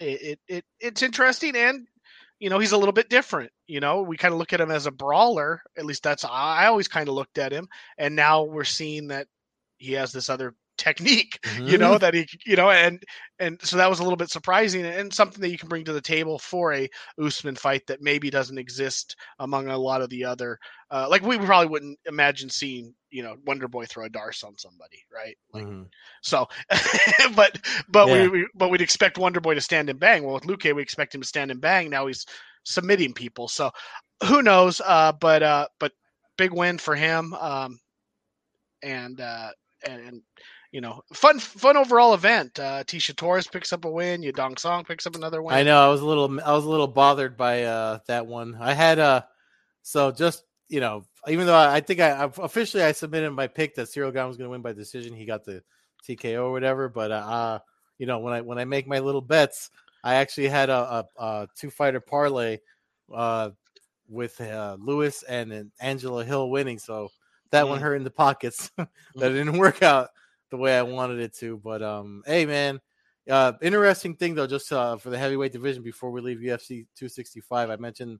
[0.00, 1.86] it, it, it it's interesting and
[2.38, 4.02] you know he's a little bit different you know?
[4.02, 7.08] We kind of look at him as a brawler at least that's i always kind
[7.08, 9.26] of looked at him and now we're seeing that
[9.78, 13.02] he has this other technique you know that he you know and
[13.38, 15.92] and so that was a little bit surprising and something that you can bring to
[15.92, 16.88] the table for a
[17.22, 20.58] Usman fight that maybe doesn't exist among a lot of the other
[20.90, 24.56] uh, like we probably wouldn't imagine seeing you know Wonder Boy throw a D'Arce on
[24.58, 25.88] somebody right like Mhm.
[26.22, 26.46] so,
[27.34, 27.58] but
[27.88, 28.22] but Yeah.
[28.22, 30.24] we, we but we'd expect Wonder Boy to stand and bang.
[30.24, 31.88] Well, with Luque, we expect him to stand and bang.
[31.90, 32.26] Now he's
[32.64, 33.48] submitting people.
[33.48, 33.70] So
[34.24, 34.80] who knows?
[34.84, 35.92] Uh, but uh, but
[36.36, 37.32] big win for him.
[37.34, 37.78] Um,
[38.82, 39.50] and uh,
[39.86, 40.22] and, and
[40.72, 42.58] you know, fun fun overall event.
[42.58, 44.22] Uh, Tisha Torres picks up a win.
[44.22, 45.54] Yadong Song picks up another win.
[45.54, 45.78] I know.
[45.84, 46.40] I was a little.
[46.40, 48.56] I was a little bothered by uh that one.
[48.60, 49.22] I had uh
[49.82, 53.46] so just you know, even though I, I think I I've- officially I submitted my
[53.46, 55.14] pick that Ciryl Gane was going to win by decision.
[55.14, 55.62] He got the
[56.06, 56.88] TKO or whatever.
[56.88, 57.58] But uh, uh,
[57.98, 59.70] you know, when I when I make my little bets,
[60.02, 62.58] I actually had a, a, a two fighter parlay
[63.14, 63.50] uh
[64.08, 66.78] with uh, Lewis and then Angela Hill winning.
[66.78, 67.10] So
[67.50, 67.82] that one Mm.
[67.82, 68.70] hurt in the pockets.
[68.76, 70.10] that it didn't work out
[70.50, 71.58] the way I wanted it to.
[71.58, 72.80] But um, hey man,
[73.30, 77.70] uh, interesting thing though, just uh, for the heavyweight division before we leave UFC 265,
[77.70, 78.18] I mentioned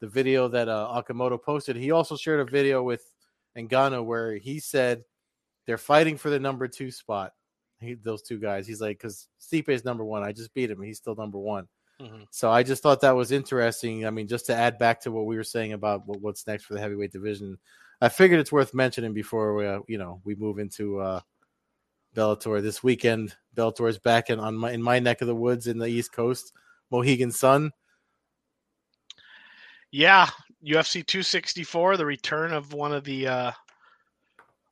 [0.00, 1.76] the video that uh, Okamoto posted.
[1.76, 3.04] He also shared a video with
[3.56, 5.04] Ngannou where he said
[5.66, 7.32] they're fighting for the number two spot.
[7.80, 8.66] He, those two guys.
[8.66, 10.22] He's like, because Stipe is number one.
[10.22, 10.82] I just beat him.
[10.82, 11.68] He's still number one.
[12.00, 12.26] Mhm.
[12.30, 14.06] So I just thought that was interesting.
[14.06, 16.64] I mean, just to add back to what we were saying about what, what's next
[16.64, 17.58] for the heavyweight division,
[18.00, 21.20] I figured it's worth mentioning before we, uh, you know, we move into uh,
[22.16, 23.34] Bellator this weekend.
[23.56, 26.12] Bellator is back in on my in my neck of the woods in the East
[26.12, 26.52] Coast,
[26.90, 27.70] Mohegan Sun.
[29.90, 30.26] Yeah,
[30.64, 33.52] UFC 264, the return of one of the uh,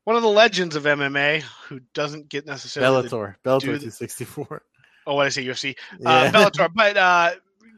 [0.05, 4.63] one of the legends of MMA who doesn't get necessarily Bellator, Bellator the- 264.
[5.07, 6.09] oh what I say UFC Yeah.
[6.11, 7.31] uh, Bellator, but uh,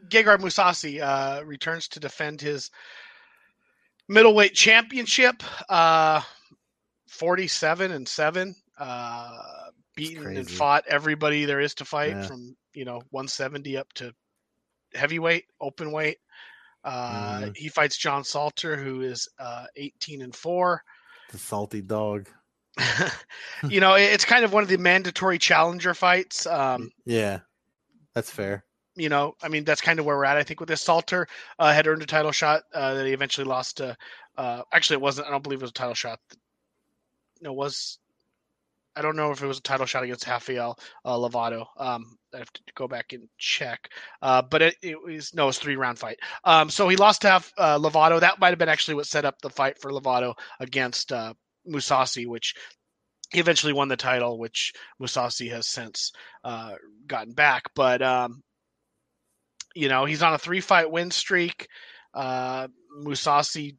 [0.07, 2.71] Gegard Mousasi uh, returns to defend his
[4.07, 5.43] middleweight championship.
[5.69, 6.21] Uh,
[7.09, 8.55] 47 and seven.
[8.77, 12.25] Uh, beaten and fought everybody there is to fight Yeah.
[12.27, 14.13] from you know 170 up to
[14.95, 16.17] heavyweight, open weight.
[16.83, 17.57] Uh, Mhm.
[17.57, 20.83] He fights John Salter, who is uh, 18 and four.
[21.31, 22.27] the salty dog.
[23.69, 26.45] you know, it's kind of one of the mandatory challenger fights.
[26.47, 27.39] Um, Yeah,
[28.13, 28.65] that's fair.
[28.95, 30.37] you know, I mean, that's kind of where we're at.
[30.37, 31.27] I think with this Salter
[31.59, 33.95] uh, had earned a title shot uh, that he eventually lost to.
[34.37, 35.27] Uh, actually, it wasn't.
[35.27, 36.19] I don't believe it was a title shot.
[37.41, 37.99] No, it was.
[38.95, 41.65] I don't know if it was a title shot against Rafael uh, Lovato.
[41.77, 43.89] Um, I have to go back and check.
[44.21, 46.19] Uh, but it, it was no, it was three round fight.
[46.43, 48.19] Um, so he lost to have, uh, Lovato.
[48.19, 51.33] That might have been actually what set up the fight for Lovato against uh,
[51.67, 52.55] Mousasi, which
[53.31, 56.11] he eventually won the title, which Mousasi has since
[56.43, 56.73] uh,
[57.07, 57.63] gotten back.
[57.75, 58.43] But um,
[59.75, 61.67] you know, he's on a three fight win streak.
[62.13, 62.67] Uh,
[63.01, 63.77] Mousasi,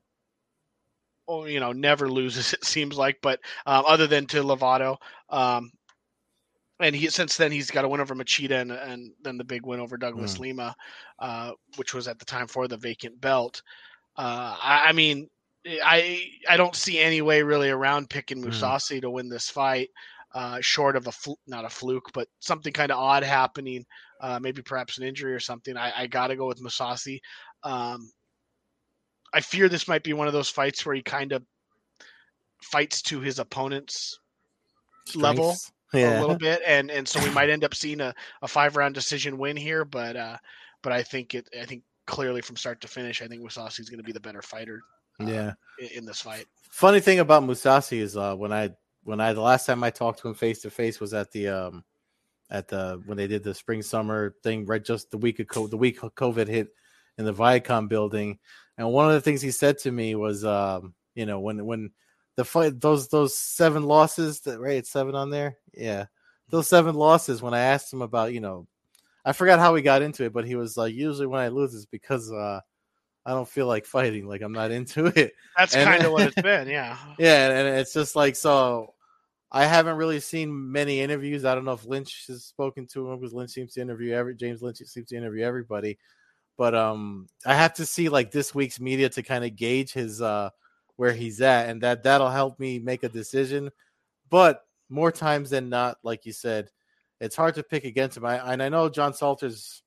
[1.28, 2.52] oh, you know, never loses.
[2.54, 4.96] It seems like, but um, other than to Lovato,
[5.30, 5.70] um,
[6.80, 9.64] and he since then he's got a win over Machida and, and then the big
[9.64, 10.40] win over Douglas Mm.
[10.40, 10.74] Lima,
[11.20, 13.62] uh, which was at the time for the vacant belt.
[14.16, 15.28] Uh, I, I mean,
[15.84, 18.48] I I don't see any way really around picking Mm.
[18.48, 19.88] Mousasi to win this fight,
[20.34, 23.84] uh, short of a fl- not a fluke, but something kind of odd happening,
[24.20, 25.76] uh, maybe perhaps an injury or something.
[25.76, 27.20] I, I got to go with Mousasi.
[27.62, 28.10] Um,
[29.34, 31.42] I fear this might be one of those fights where he kind of
[32.62, 34.20] fights to his opponent's
[35.14, 35.56] level
[35.92, 36.18] Yeah.
[36.18, 38.94] a little bit, and and so we might end up seeing a, a five round
[38.94, 39.84] decision win here.
[39.84, 40.36] But uh,
[40.82, 43.90] but I think it I think clearly from start to finish, I think Mousasi is
[43.90, 44.80] going to be the better fighter
[45.20, 45.52] uh, yeah.
[45.78, 46.46] in, in this fight.
[46.70, 48.70] Funny thing about Mousasi is uh, when I
[49.02, 51.48] when I the last time I talked to him face to face was at the
[51.48, 51.84] um
[52.50, 55.66] at the when they did the spring summer thing right just the week of co-
[55.66, 56.68] the week COVID hit
[57.18, 58.38] in the Viacom building,
[58.78, 61.90] and one of the things he said to me was um you know when when
[62.36, 66.06] the fight those those seven losses that right it's seven on there yeah
[66.50, 68.66] those seven losses when I asked him about you know
[69.24, 71.74] I forgot how we got into it but he was like usually when I lose
[71.74, 72.60] is because uh
[73.26, 76.42] I don't feel like fighting like I'm not into it That's kind of what it's
[76.42, 76.96] been, yeah.
[77.18, 78.92] yeah, and it's just like so.
[79.50, 81.44] I haven't really seen many interviews.
[81.44, 84.34] I don't know if Lynch has spoken to him because Lynch seems to interview every
[84.34, 85.96] James Lynch seems to interview everybody.
[86.56, 90.22] But um, I have to see like this week's media to kind of gauge his
[90.22, 90.50] uh
[90.96, 93.70] where he's at, and that that'll help me make a decision.
[94.30, 96.70] But more times than not, like you said,
[97.20, 98.24] it's hard to pick against him.
[98.24, 99.82] I and I know John Salter's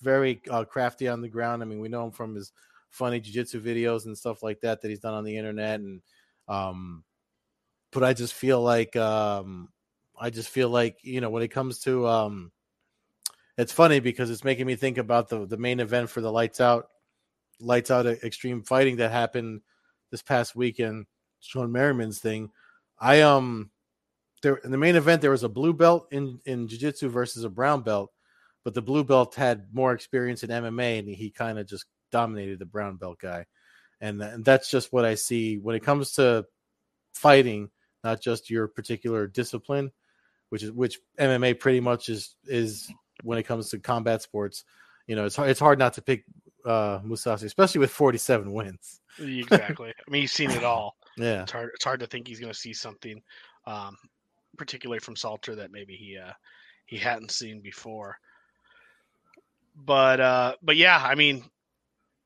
[0.00, 1.62] very uh, crafty on the ground.
[1.62, 2.52] I mean, we know him from his
[2.90, 6.00] funny jiu-jitsu videos and stuff like that that he's done on the internet and
[6.48, 7.04] um
[7.92, 9.68] but I just feel like um
[10.18, 12.52] I just feel like, you know, when it comes to um
[13.56, 16.60] it's funny because it's making me think about the the main event for the lights
[16.60, 16.88] out
[17.60, 19.62] lights out extreme fighting that happened
[20.10, 21.06] this past weekend,
[21.42, 22.50] Shawne Merriman's thing.
[22.98, 23.70] I um
[24.42, 27.50] there in the main event there was a blue belt in in jiu-jitsu versus a
[27.50, 28.12] brown belt,
[28.64, 32.58] but the blue belt had more experience in MMA and he kind of just dominated
[32.58, 33.46] the brown belt guy.
[34.00, 36.44] And, and that's just what I see when it comes to
[37.14, 37.70] fighting,
[38.04, 39.90] not just your particular discipline,
[40.50, 42.92] which is which MMA pretty much is is
[43.26, 44.64] when it comes to combat sports.
[45.06, 46.24] You know, it's hard, it's hard not to pick
[46.64, 49.00] uh Mousasi, especially with 47 wins.
[49.18, 49.90] Exactly.
[49.90, 50.96] I mean, he's seen it all.
[51.18, 51.44] Yeah.
[51.44, 51.70] It's hard.
[51.74, 53.22] It's hard to think he's going to see something,
[53.66, 53.96] um,
[54.58, 56.32] particularly from Salter that maybe he uh,
[56.84, 58.18] he hadn't seen before.
[59.74, 61.42] But uh, but yeah, I mean,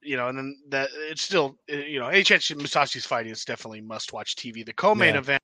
[0.03, 3.81] you know, and then that it's still uh, you know, HH Mousasi's fighting is definitely
[3.81, 4.67] must watch TV.
[4.67, 5.21] The co-main Yeah.
[5.21, 5.43] event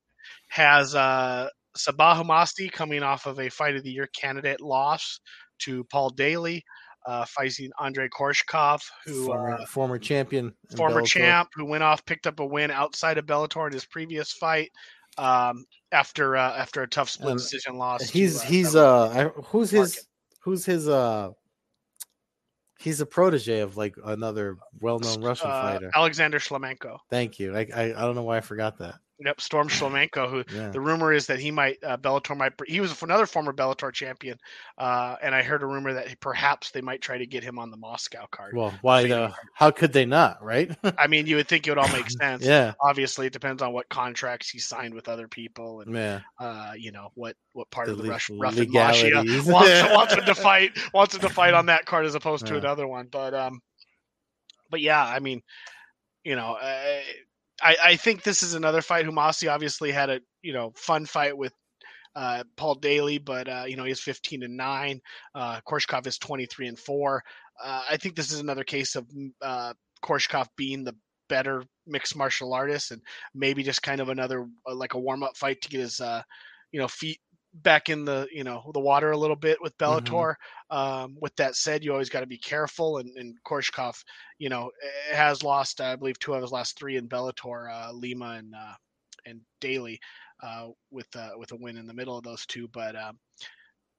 [0.49, 5.21] has uh, Sabah Homasi coming off of a Fight of the Year candidate loss
[5.61, 6.64] to Paul Daly,
[7.07, 11.07] uh, fighting Andre Koreshkov, who former, uh, former champion, former Bellator.
[11.07, 14.71] champ who went off picked up a win outside of Bellator in his previous fight
[15.19, 18.07] um, after uh, after a tough split Um, decision loss.
[18.09, 20.07] to, He's uh, he's Trevor uh who's his
[20.40, 21.31] who's his uh
[22.79, 25.90] he's a protege of like another well-known Russian uh, fighter.
[25.95, 26.99] Alexander Shlemenko.
[27.11, 27.57] Thank you.
[27.57, 28.97] I, I I don't know why I forgot that.
[29.18, 30.68] Yep, Storm Shlemenko, who Yeah.
[30.68, 34.37] the rumor is that he might uh, Bellator might he was another former Bellator champion,
[34.76, 37.70] uh, and I heard a rumor that perhaps they might try to get him on
[37.70, 38.55] the Moscow card.
[38.55, 40.70] Well, why the how could they not, right?
[40.98, 42.44] I mean, you would think it would all make sense.
[42.44, 42.74] yeah.
[42.79, 46.20] Obviously, it depends on what contracts he signed with other people, and Yeah.
[46.38, 49.46] uh, you know what what part The of the le- Rush, rough and Mafia wants,
[49.94, 52.61] wants him to fight wants him to fight on that card as opposed to Yeah.
[52.61, 53.09] another one.
[53.11, 53.61] But um,
[54.70, 55.40] but yeah, I mean,
[56.22, 57.02] you know, I,
[57.62, 59.07] I, I think this is another fight.
[59.07, 61.53] Homasi obviously had a you know fun fight with
[62.14, 65.01] uh, Paul Daley, but uh, you know he's 15 and nine.
[65.35, 67.23] Uh, Koreshkov is 23 and four.
[67.62, 69.07] Uh, I think this is another case of
[69.42, 70.95] uh, Koreshkov being the
[71.29, 73.03] better mixed martial artist, and
[73.35, 76.23] maybe just kind of another uh, like a warm up fight to get his uh,
[76.73, 77.19] you know feet
[77.62, 80.01] back in the you know the water a little bit with Mhm.
[80.05, 80.35] Bellator.
[80.71, 84.03] Um, with that said, you always got to be careful, and, and Koreshkov,
[84.38, 84.71] you know,
[85.12, 88.75] has lost I believe two of his last three in Bellator, uh, Lima and uh,
[89.27, 89.99] and Daley,
[90.42, 92.97] uh, with uh, with a win in the middle of those two, but.
[92.97, 93.19] Um,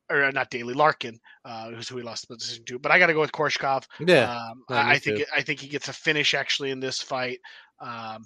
[0.09, 2.79] or not Daley Larkin, uh, who's who he lost the position to.
[2.79, 3.83] But I got to go with Koreshkov.
[3.99, 4.31] Yeah.
[4.31, 5.25] Um, I, I think too.
[5.35, 7.39] I think he gets a finish actually in this fight,
[7.81, 8.25] um,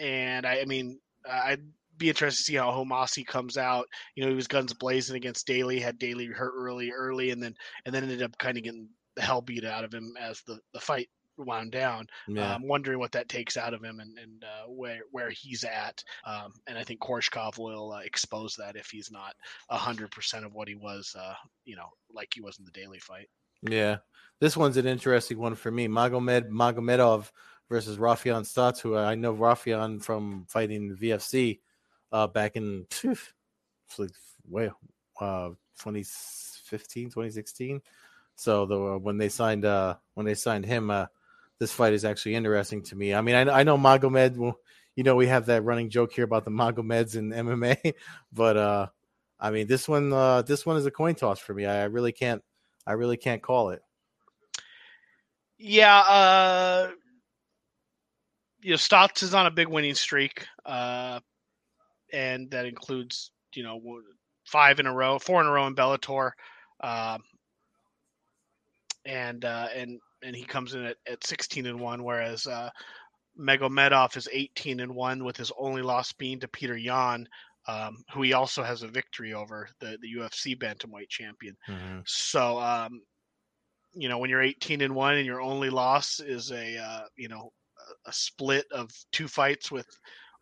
[0.00, 0.98] and I, I mean
[1.30, 1.62] I'd
[1.98, 3.86] be interested to see how Homasi comes out.
[4.14, 7.54] You know, he was guns blazing against Daley, had Daley hurt really early, and then
[7.84, 10.58] and then ended up kind of getting the hell beat out of him as the
[10.72, 12.04] the fight wound down.
[12.26, 15.64] yeah i'm wondering what that takes out of him and and uh, where where he's
[15.64, 16.02] at.
[16.24, 19.34] Um, and I think Koreshkov will uh, expose that if he's not
[19.70, 21.14] hundred percent of what he was.
[21.18, 21.34] Uh,
[21.64, 23.28] you know, like he was in the Daley fight.
[23.62, 23.98] Yeah,
[24.40, 25.88] this one's an interesting one for me.
[25.88, 27.30] Magomed Magomedov
[27.68, 31.60] versus Raufeon Stots, who I know Rafian from fighting the VFC
[32.12, 33.16] uh, back in phew,
[33.98, 34.10] like
[34.48, 34.70] way
[35.20, 37.80] uh, 2015, 2016.
[38.36, 41.06] So the uh, when they signed uh, when they signed him, uh,
[41.58, 43.14] this fight is actually interesting to me.
[43.14, 44.36] I mean, I, I know Magomed.
[44.36, 44.58] Well,
[44.94, 47.94] you know, we have that running joke here about the Magomeds in MMA,
[48.32, 48.86] but uh,
[49.40, 51.66] I mean, this one uh, this one is a coin toss for me.
[51.66, 52.42] I, I really can't
[52.86, 53.82] I really can't call it.
[55.58, 56.90] Yeah, uh,
[58.62, 61.20] you know, Stots is on a big winning streak, uh,
[62.12, 63.80] and that includes you know
[64.44, 66.32] five in a row, four in a row in Bellator,
[66.82, 67.22] um,
[69.04, 72.70] and uh, and and he comes in at, at sixteen and one, whereas uh,
[73.38, 77.28] Magomedov is eighteen and one, with his only loss being to Petr Yan,
[77.66, 81.56] um, who he also has a victory over the the UFC bantamweight champion.
[82.06, 83.02] So, um,
[83.94, 87.28] you know, when you're 18 and one and your only loss is a, uh, you
[87.28, 87.52] know,
[88.06, 89.86] a split of two fights with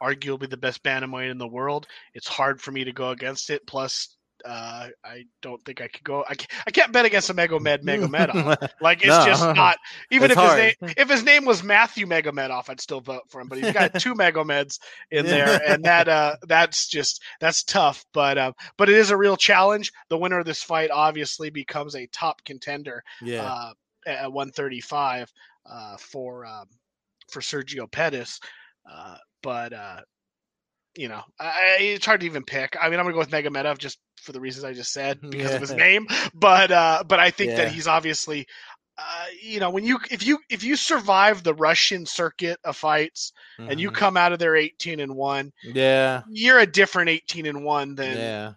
[0.02, 3.66] arguably the best bantamweight in the world, it's hard for me to go against it.
[3.66, 6.22] Plus, uh, I don't think I could go.
[6.28, 8.68] I can't, I can't bet against a Magomed Magomedov.
[8.80, 9.24] Like it's No.
[9.24, 9.78] just not.
[10.10, 13.40] Even It's if his name if his name was Matthew Magomedov, I'd still vote for
[13.40, 13.48] him.
[13.48, 14.78] But he's got two Magomeds
[15.10, 18.04] in there, and that uh, that's just that's tough.
[18.12, 19.90] But uh, but it is a real challenge.
[20.10, 23.72] The winner of this fight obviously becomes a top contender yeah, uh,
[24.06, 25.32] at 135
[25.64, 26.66] uh, for um,
[27.28, 28.38] for Sergio Pettis.
[28.88, 30.00] Uh, but uh,
[30.96, 32.76] you know, I, it's hard to even pick.
[32.80, 35.54] I mean, I'm gonna go with Magomedov just for the reasons I just said because
[35.54, 36.06] of his name.
[36.34, 37.56] But uh, but I think Yeah.
[37.64, 38.46] that he's obviously.
[38.98, 43.30] Uh, you know when you if you if you survive the Russian circuit of fights
[43.58, 43.94] and you Mhm.
[43.94, 48.16] come out of there 18 and 1 yeah, you're a different 18 and 1 than
[48.16, 48.52] yeah,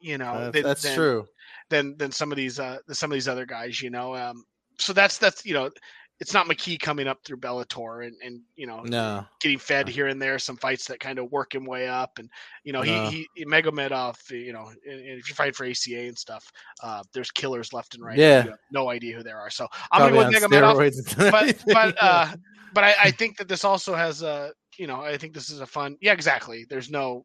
[0.00, 1.26] you know That's- than, that's than- true.
[1.70, 4.42] than than some of these uh than some of these other guys you know um
[4.76, 5.70] so that's that's you know
[6.18, 10.06] it's not McKee coming up through Bellator and and you know No, getting fed here
[10.06, 12.30] and there some fights that kind of work him way up and
[12.64, 13.10] you know No.
[13.10, 16.50] he he Magomedov you know and, and if you fight for ACA and stuff
[16.82, 18.18] uh there's killers left and right.
[18.18, 18.46] Yeah.
[18.70, 19.50] no idea who there are.
[19.50, 22.32] So I'm Probably gonna go with Magomedov but but uh
[22.72, 25.60] but I, I think that this also has a you know I think this is
[25.60, 26.64] a fun yeah exactly.
[26.68, 27.24] There's no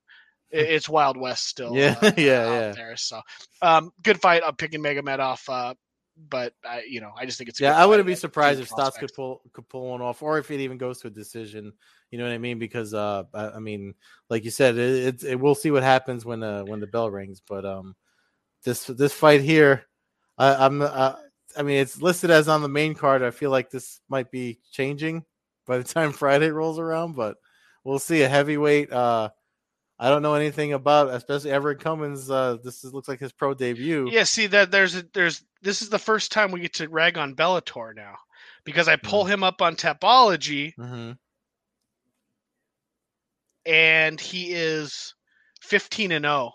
[0.51, 2.71] it- it's Wild West still Yeah, uh, yeah, out yeah.
[2.73, 2.97] there.
[2.97, 3.21] So
[3.61, 5.73] um good fight I'm picking Magomedov uh
[6.29, 8.57] but I you know I just think it's a yeah, good I wouldn't be surprised
[8.57, 11.07] team if Stots could pull could pull one off, or if it even goes to
[11.07, 11.73] a decision.
[12.09, 12.59] You know what I mean?
[12.59, 13.95] Because uh, I, I mean,
[14.29, 17.09] like you said, it, it's it, we'll see what happens when uh when the bell
[17.09, 17.41] rings.
[17.47, 17.95] But um,
[18.63, 19.85] this this fight here,
[20.37, 21.13] I, I'm uh,
[21.57, 23.23] I mean, it's listed as on the main card.
[23.23, 25.25] I feel like this might be changing
[25.65, 27.37] by the time Friday rolls around, but
[27.83, 28.21] we'll see.
[28.21, 28.91] A heavyweight.
[28.91, 29.29] Uh,
[30.01, 32.29] I don't know anything about, especially Everett Cummings.
[32.29, 34.09] Uh, this is, looks like his pro debut.
[34.11, 37.17] Yeah, see that there's a, there's this is the first time we get to rag
[37.17, 38.15] on Bellator now
[38.63, 41.11] because I pull him up on Tapology hmm
[43.65, 45.13] and he is
[45.61, 46.51] 15 and 0.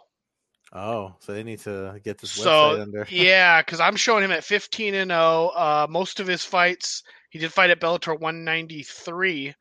[0.72, 3.06] Oh, so they need to get this So website under.
[3.10, 5.52] yeah, because I'm showing him at 15 and 0.
[5.54, 9.54] Uh, most of his fights, he did fight at Bellator 193,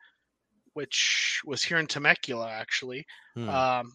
[0.73, 3.05] which was here in Temecula actually.
[3.35, 3.49] Hmm.
[3.49, 3.93] Um,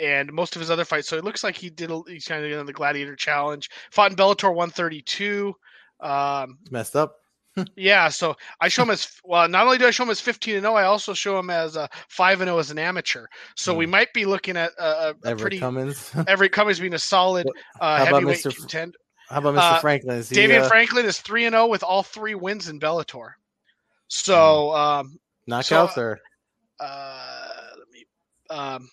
[0.00, 1.90] and most of his other fights, so it looks like he did.
[1.90, 3.68] A, he's kind of in the Gladiator Challenge.
[3.90, 5.54] Fought in Bellator 132.
[6.00, 7.16] Um, It's messed up.
[7.76, 9.48] yeah, so I show him as well.
[9.48, 11.76] Not only do I show him as 15 and 0, I also show him as
[11.76, 13.26] uh, five and 0 as an amateur.
[13.56, 16.12] So we might be looking at a, a, a Everett pretty Cummings.
[16.28, 17.48] Everett Cummings being a solid
[17.80, 18.56] uh, heavyweight Mr.
[18.56, 18.98] Contender.
[19.28, 19.58] How about Mr.
[19.58, 20.16] Uh, Franklin?
[20.16, 23.32] Is he, Davion uh, Franklin is three and zero with all three wins in Bellator.
[24.08, 26.20] So um, Knockouts So, or
[26.80, 27.48] uh,
[27.78, 28.06] let me.
[28.50, 28.88] Um,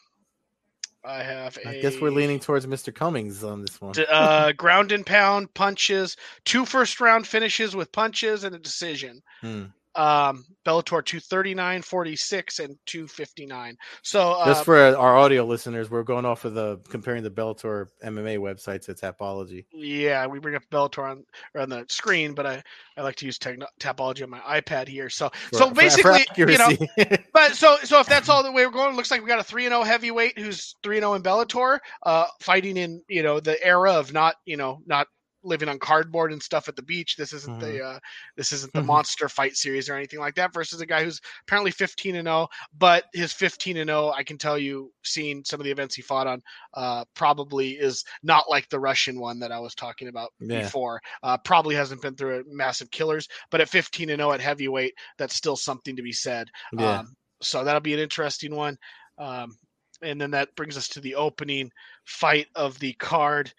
[1.07, 1.57] I have.
[1.65, 2.93] I guess we're leaning towards Mr.
[2.93, 3.93] Cummings on this one.
[4.09, 9.21] Uh, ground and pound punches, two first round finishes with punches and a decision.
[9.41, 9.65] Hmm.
[9.97, 13.77] Um, Bellator 239, 46, and 259.
[14.03, 17.87] So uh, Just for our audio listeners, we're going off of the comparing the Bellator
[18.03, 19.65] MMA website to Tapology.
[19.71, 21.23] yeah, we bring up Bellator on
[21.59, 22.63] on the screen, but I,
[22.97, 25.09] I like to use techno- Tapology on my iPad here.
[25.09, 26.69] So For- so for basically, you know,
[27.33, 29.39] but so so if that's all the way we're going, it looks like we got
[29.39, 33.23] a three and zero heavyweight who's three and zero in Bellator, uh, fighting in you
[33.23, 35.07] know the era of not you know not
[35.47, 37.15] living on cardboard and stuff at the beach.
[37.15, 37.99] This isn't the uh,
[38.35, 38.85] this isn't the Mhm.
[38.87, 40.53] monster fight series or anything like that.
[40.53, 44.37] Versus a guy who's apparently fifteen and zero, but his fifteen and zero, I can
[44.37, 46.41] tell you, seeing some of the events he fought on,
[46.75, 50.63] uh, probably is not like the Russian one that I was talking about Yeah.
[50.63, 51.01] before.
[51.23, 54.93] Uh, probably hasn't been through a massive killers, but at fifteen and zero at heavyweight,
[55.17, 56.49] that's still something to be said.
[56.73, 56.99] yeah.
[56.99, 58.77] Um, so that'll be an interesting one.
[59.17, 59.55] Um,
[60.01, 61.71] and then that brings us to the opening
[62.05, 63.51] fight of the card.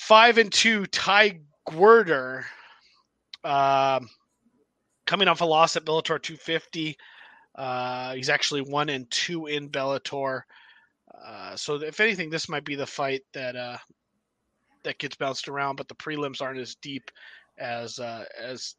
[0.00, 2.44] Five and two, Ty Gwerder,
[3.44, 4.08] um,
[5.06, 6.96] coming off a loss at Bellator 250.
[7.54, 10.42] Uh, he's actually one and two in Bellator.
[11.22, 13.76] Uh, so if anything, this might be the fight that uh,
[14.84, 17.10] that gets bounced around, but the prelims aren't as deep
[17.58, 18.76] as uh, as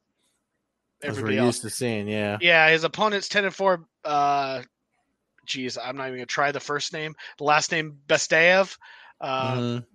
[1.04, 1.58] everybody else.
[1.58, 2.40] used to seeing, yeah.
[2.42, 3.86] Yeah, his opponent's ten and four.
[4.04, 4.64] Uh,
[5.46, 7.14] geez, I'm not even gonna try the first name.
[7.38, 8.76] The last name Bestayev.
[9.22, 9.86] Uh, Mhm.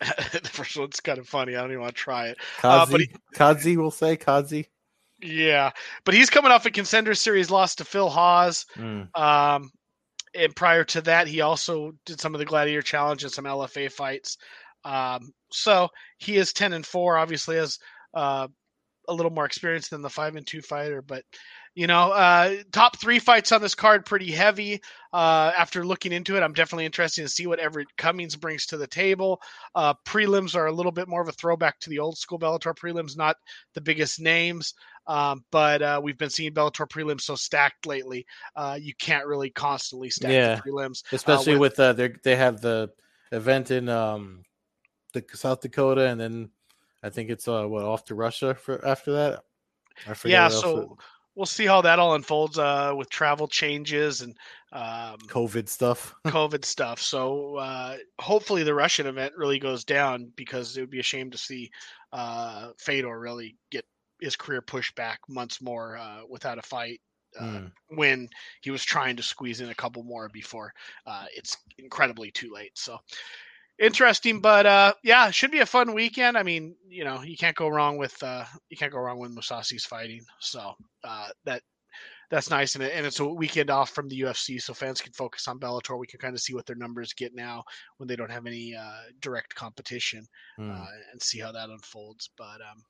[0.32, 1.56] the first one's kind of funny.
[1.56, 2.38] I don't even want to try it.
[2.58, 4.68] uh, Kazi, but he- Kazi will say Kazi.
[5.20, 5.70] Yeah,
[6.04, 8.66] but he's coming off a contender series loss to Phil Hawes.
[8.76, 9.08] Mm.
[9.18, 9.72] Um,
[10.34, 13.90] and prior to that, he also did some of the Gladiator Challenge and some LFA
[13.90, 14.38] fights.
[14.84, 15.88] Um, so
[16.18, 17.18] he is ten and four.
[17.18, 17.78] Obviously, has
[18.14, 18.46] uh,
[19.08, 21.02] a little more experience than the five and two fighter.
[21.02, 21.24] But
[21.74, 24.80] you know, uh, top three fights on this card pretty heavy.
[25.12, 28.76] Uh, after looking into it, I'm definitely interested to see what Everett Cummings brings to
[28.76, 29.40] the table.
[29.74, 32.76] Uh, prelims are a little bit more of a throwback to the old school Bellator
[32.76, 33.36] prelims, not
[33.74, 34.74] the biggest names.
[35.06, 38.26] Um, but uh, we've been seeing Bellator prelims so stacked lately.
[38.54, 40.56] Uh, you can't really constantly stack Yeah.
[40.56, 41.02] the prelims.
[41.12, 42.90] Especially with- with, uh, they they have the
[43.32, 44.42] event in um,
[45.14, 46.50] the South Dakota, and then
[47.02, 49.44] I think it's uh, what off to Russia for after that.
[50.06, 50.98] I forget Yeah, so
[51.38, 54.36] we'll see how that all unfolds uh, with travel changes and
[54.72, 56.12] um, COVID stuff.
[56.26, 57.00] COVID stuff.
[57.00, 61.30] So uh, hopefully the Russian event really goes down because it would be a shame
[61.30, 61.70] to see
[62.12, 63.84] uh, Fedor really get
[64.20, 67.00] his career pushed back months more uh, without a fight.
[67.38, 67.72] Uh, Mm.
[67.90, 68.28] When
[68.62, 70.72] he was trying to squeeze in a couple more before
[71.06, 72.72] uh, it's incredibly too late.
[72.74, 72.98] So
[73.78, 76.36] interesting, but uh, yeah, should be a fun weekend.
[76.36, 79.34] I mean, you know, you can't go wrong with uh, you can't go wrong with
[79.34, 80.20] Mousasi's fighting.
[80.40, 80.74] So
[81.04, 81.62] uh, that
[82.30, 85.12] that's nice, and, it, and it's a weekend off from the UFC, so fans can
[85.12, 85.98] focus on Bellator.
[85.98, 87.64] We can kind of see what their numbers get now
[87.96, 90.26] when they don't have any uh, direct competition,
[90.58, 90.78] Mm.
[90.78, 92.28] uh, and see how that unfolds.
[92.36, 92.82] But um,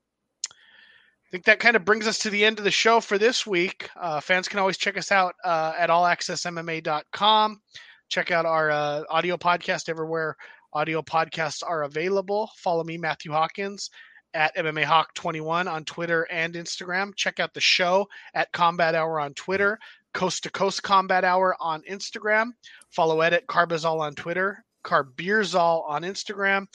[0.51, 3.47] I think that kind of brings us to the end of the show for this
[3.47, 3.89] week.
[4.01, 7.61] Uh, fans can always check us out uh, at allaccessmma.com.
[8.09, 10.35] Check out our uh, audio podcast everywhere
[10.73, 12.51] audio podcasts are available.
[12.57, 13.91] Follow me, Matthew Hawkins,
[14.35, 17.15] at MMA Hawk 21 on Twitter and Instagram.
[17.17, 19.79] Check out the show at Combat Hour on Twitter,
[20.15, 22.51] Coast to Coast Combat Hour on Instagram.
[22.91, 26.67] Follow Ed at Carbazol on Twitter, Carbeerzol on Instagram,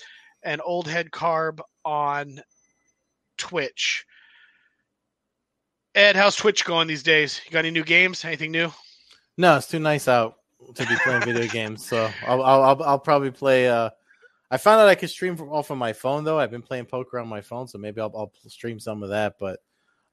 [0.43, 2.41] and Old Head Carb on
[3.37, 4.05] Twitch.
[5.95, 7.39] Ed, how's Twitch going these days?
[7.45, 8.25] You got any new games?
[8.25, 8.71] Anything new?
[9.37, 10.35] No, it's too nice out
[10.73, 11.85] to be playing video games.
[11.87, 13.67] So I'll, I'll I'll I'll probably play.
[13.69, 13.89] Uh,
[14.51, 16.39] I found out I could stream from off of my phone though.
[16.39, 19.35] I've been playing poker on my phone, so maybe I'll I'll stream some of that.
[19.39, 19.59] But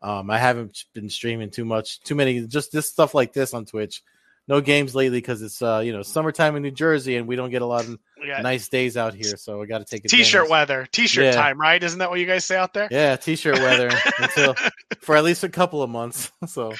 [0.02, 3.66] um, I haven't been streaming too much, too many, just this stuff like this on
[3.66, 4.02] Twitch.
[4.48, 7.50] No games lately because it's uh you know summertime in New Jersey and we don't
[7.50, 10.08] get a lot of got nice days out here, so we got to take it.
[10.08, 11.32] t-shirt weather, t-shirt Yeah.
[11.32, 11.80] time, right?
[11.80, 12.88] Isn't that what you guys say out there?
[12.90, 14.54] Yeah, t-shirt weather until
[15.02, 16.32] for at least a couple of months.
[16.48, 16.72] So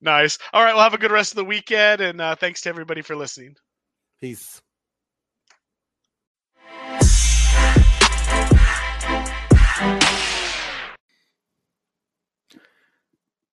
[0.00, 0.38] Nice.
[0.52, 0.74] All right.
[0.74, 3.56] Well, have a good rest of the weekend, and uh, thanks to everybody for listening.
[4.20, 4.60] peace.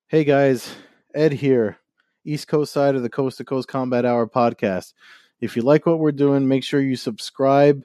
[0.07, 0.75] Hey guys,
[1.15, 1.77] Ed here,
[2.23, 4.93] East Coast side of the Coast to Coast Combat Hour podcast.
[5.41, 7.83] If you like what we're doing, make sure you subscribe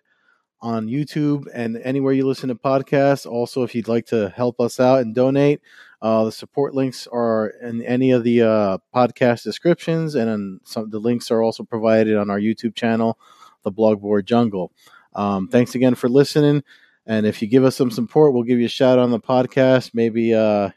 [0.61, 3.25] on YouTube and anywhere you listen to podcasts.
[3.25, 5.63] Also, if you'd like to help us out and donate,
[6.01, 10.99] uh, the support links are in any of the uh, podcast descriptions, and some the
[11.01, 13.19] links are also provided on our YouTube channel,
[13.65, 14.73] the Blogboard Jungle.
[15.15, 16.63] Um, thanks again for listening,
[17.07, 19.21] and if you give us some support, we'll give you a shout out on the
[19.21, 19.93] podcast.
[19.93, 20.71] Maybe uh,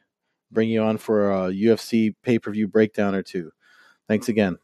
[0.51, 3.51] bring you on for a UFC pay per view breakdown or two.
[4.07, 4.57] Thanks again.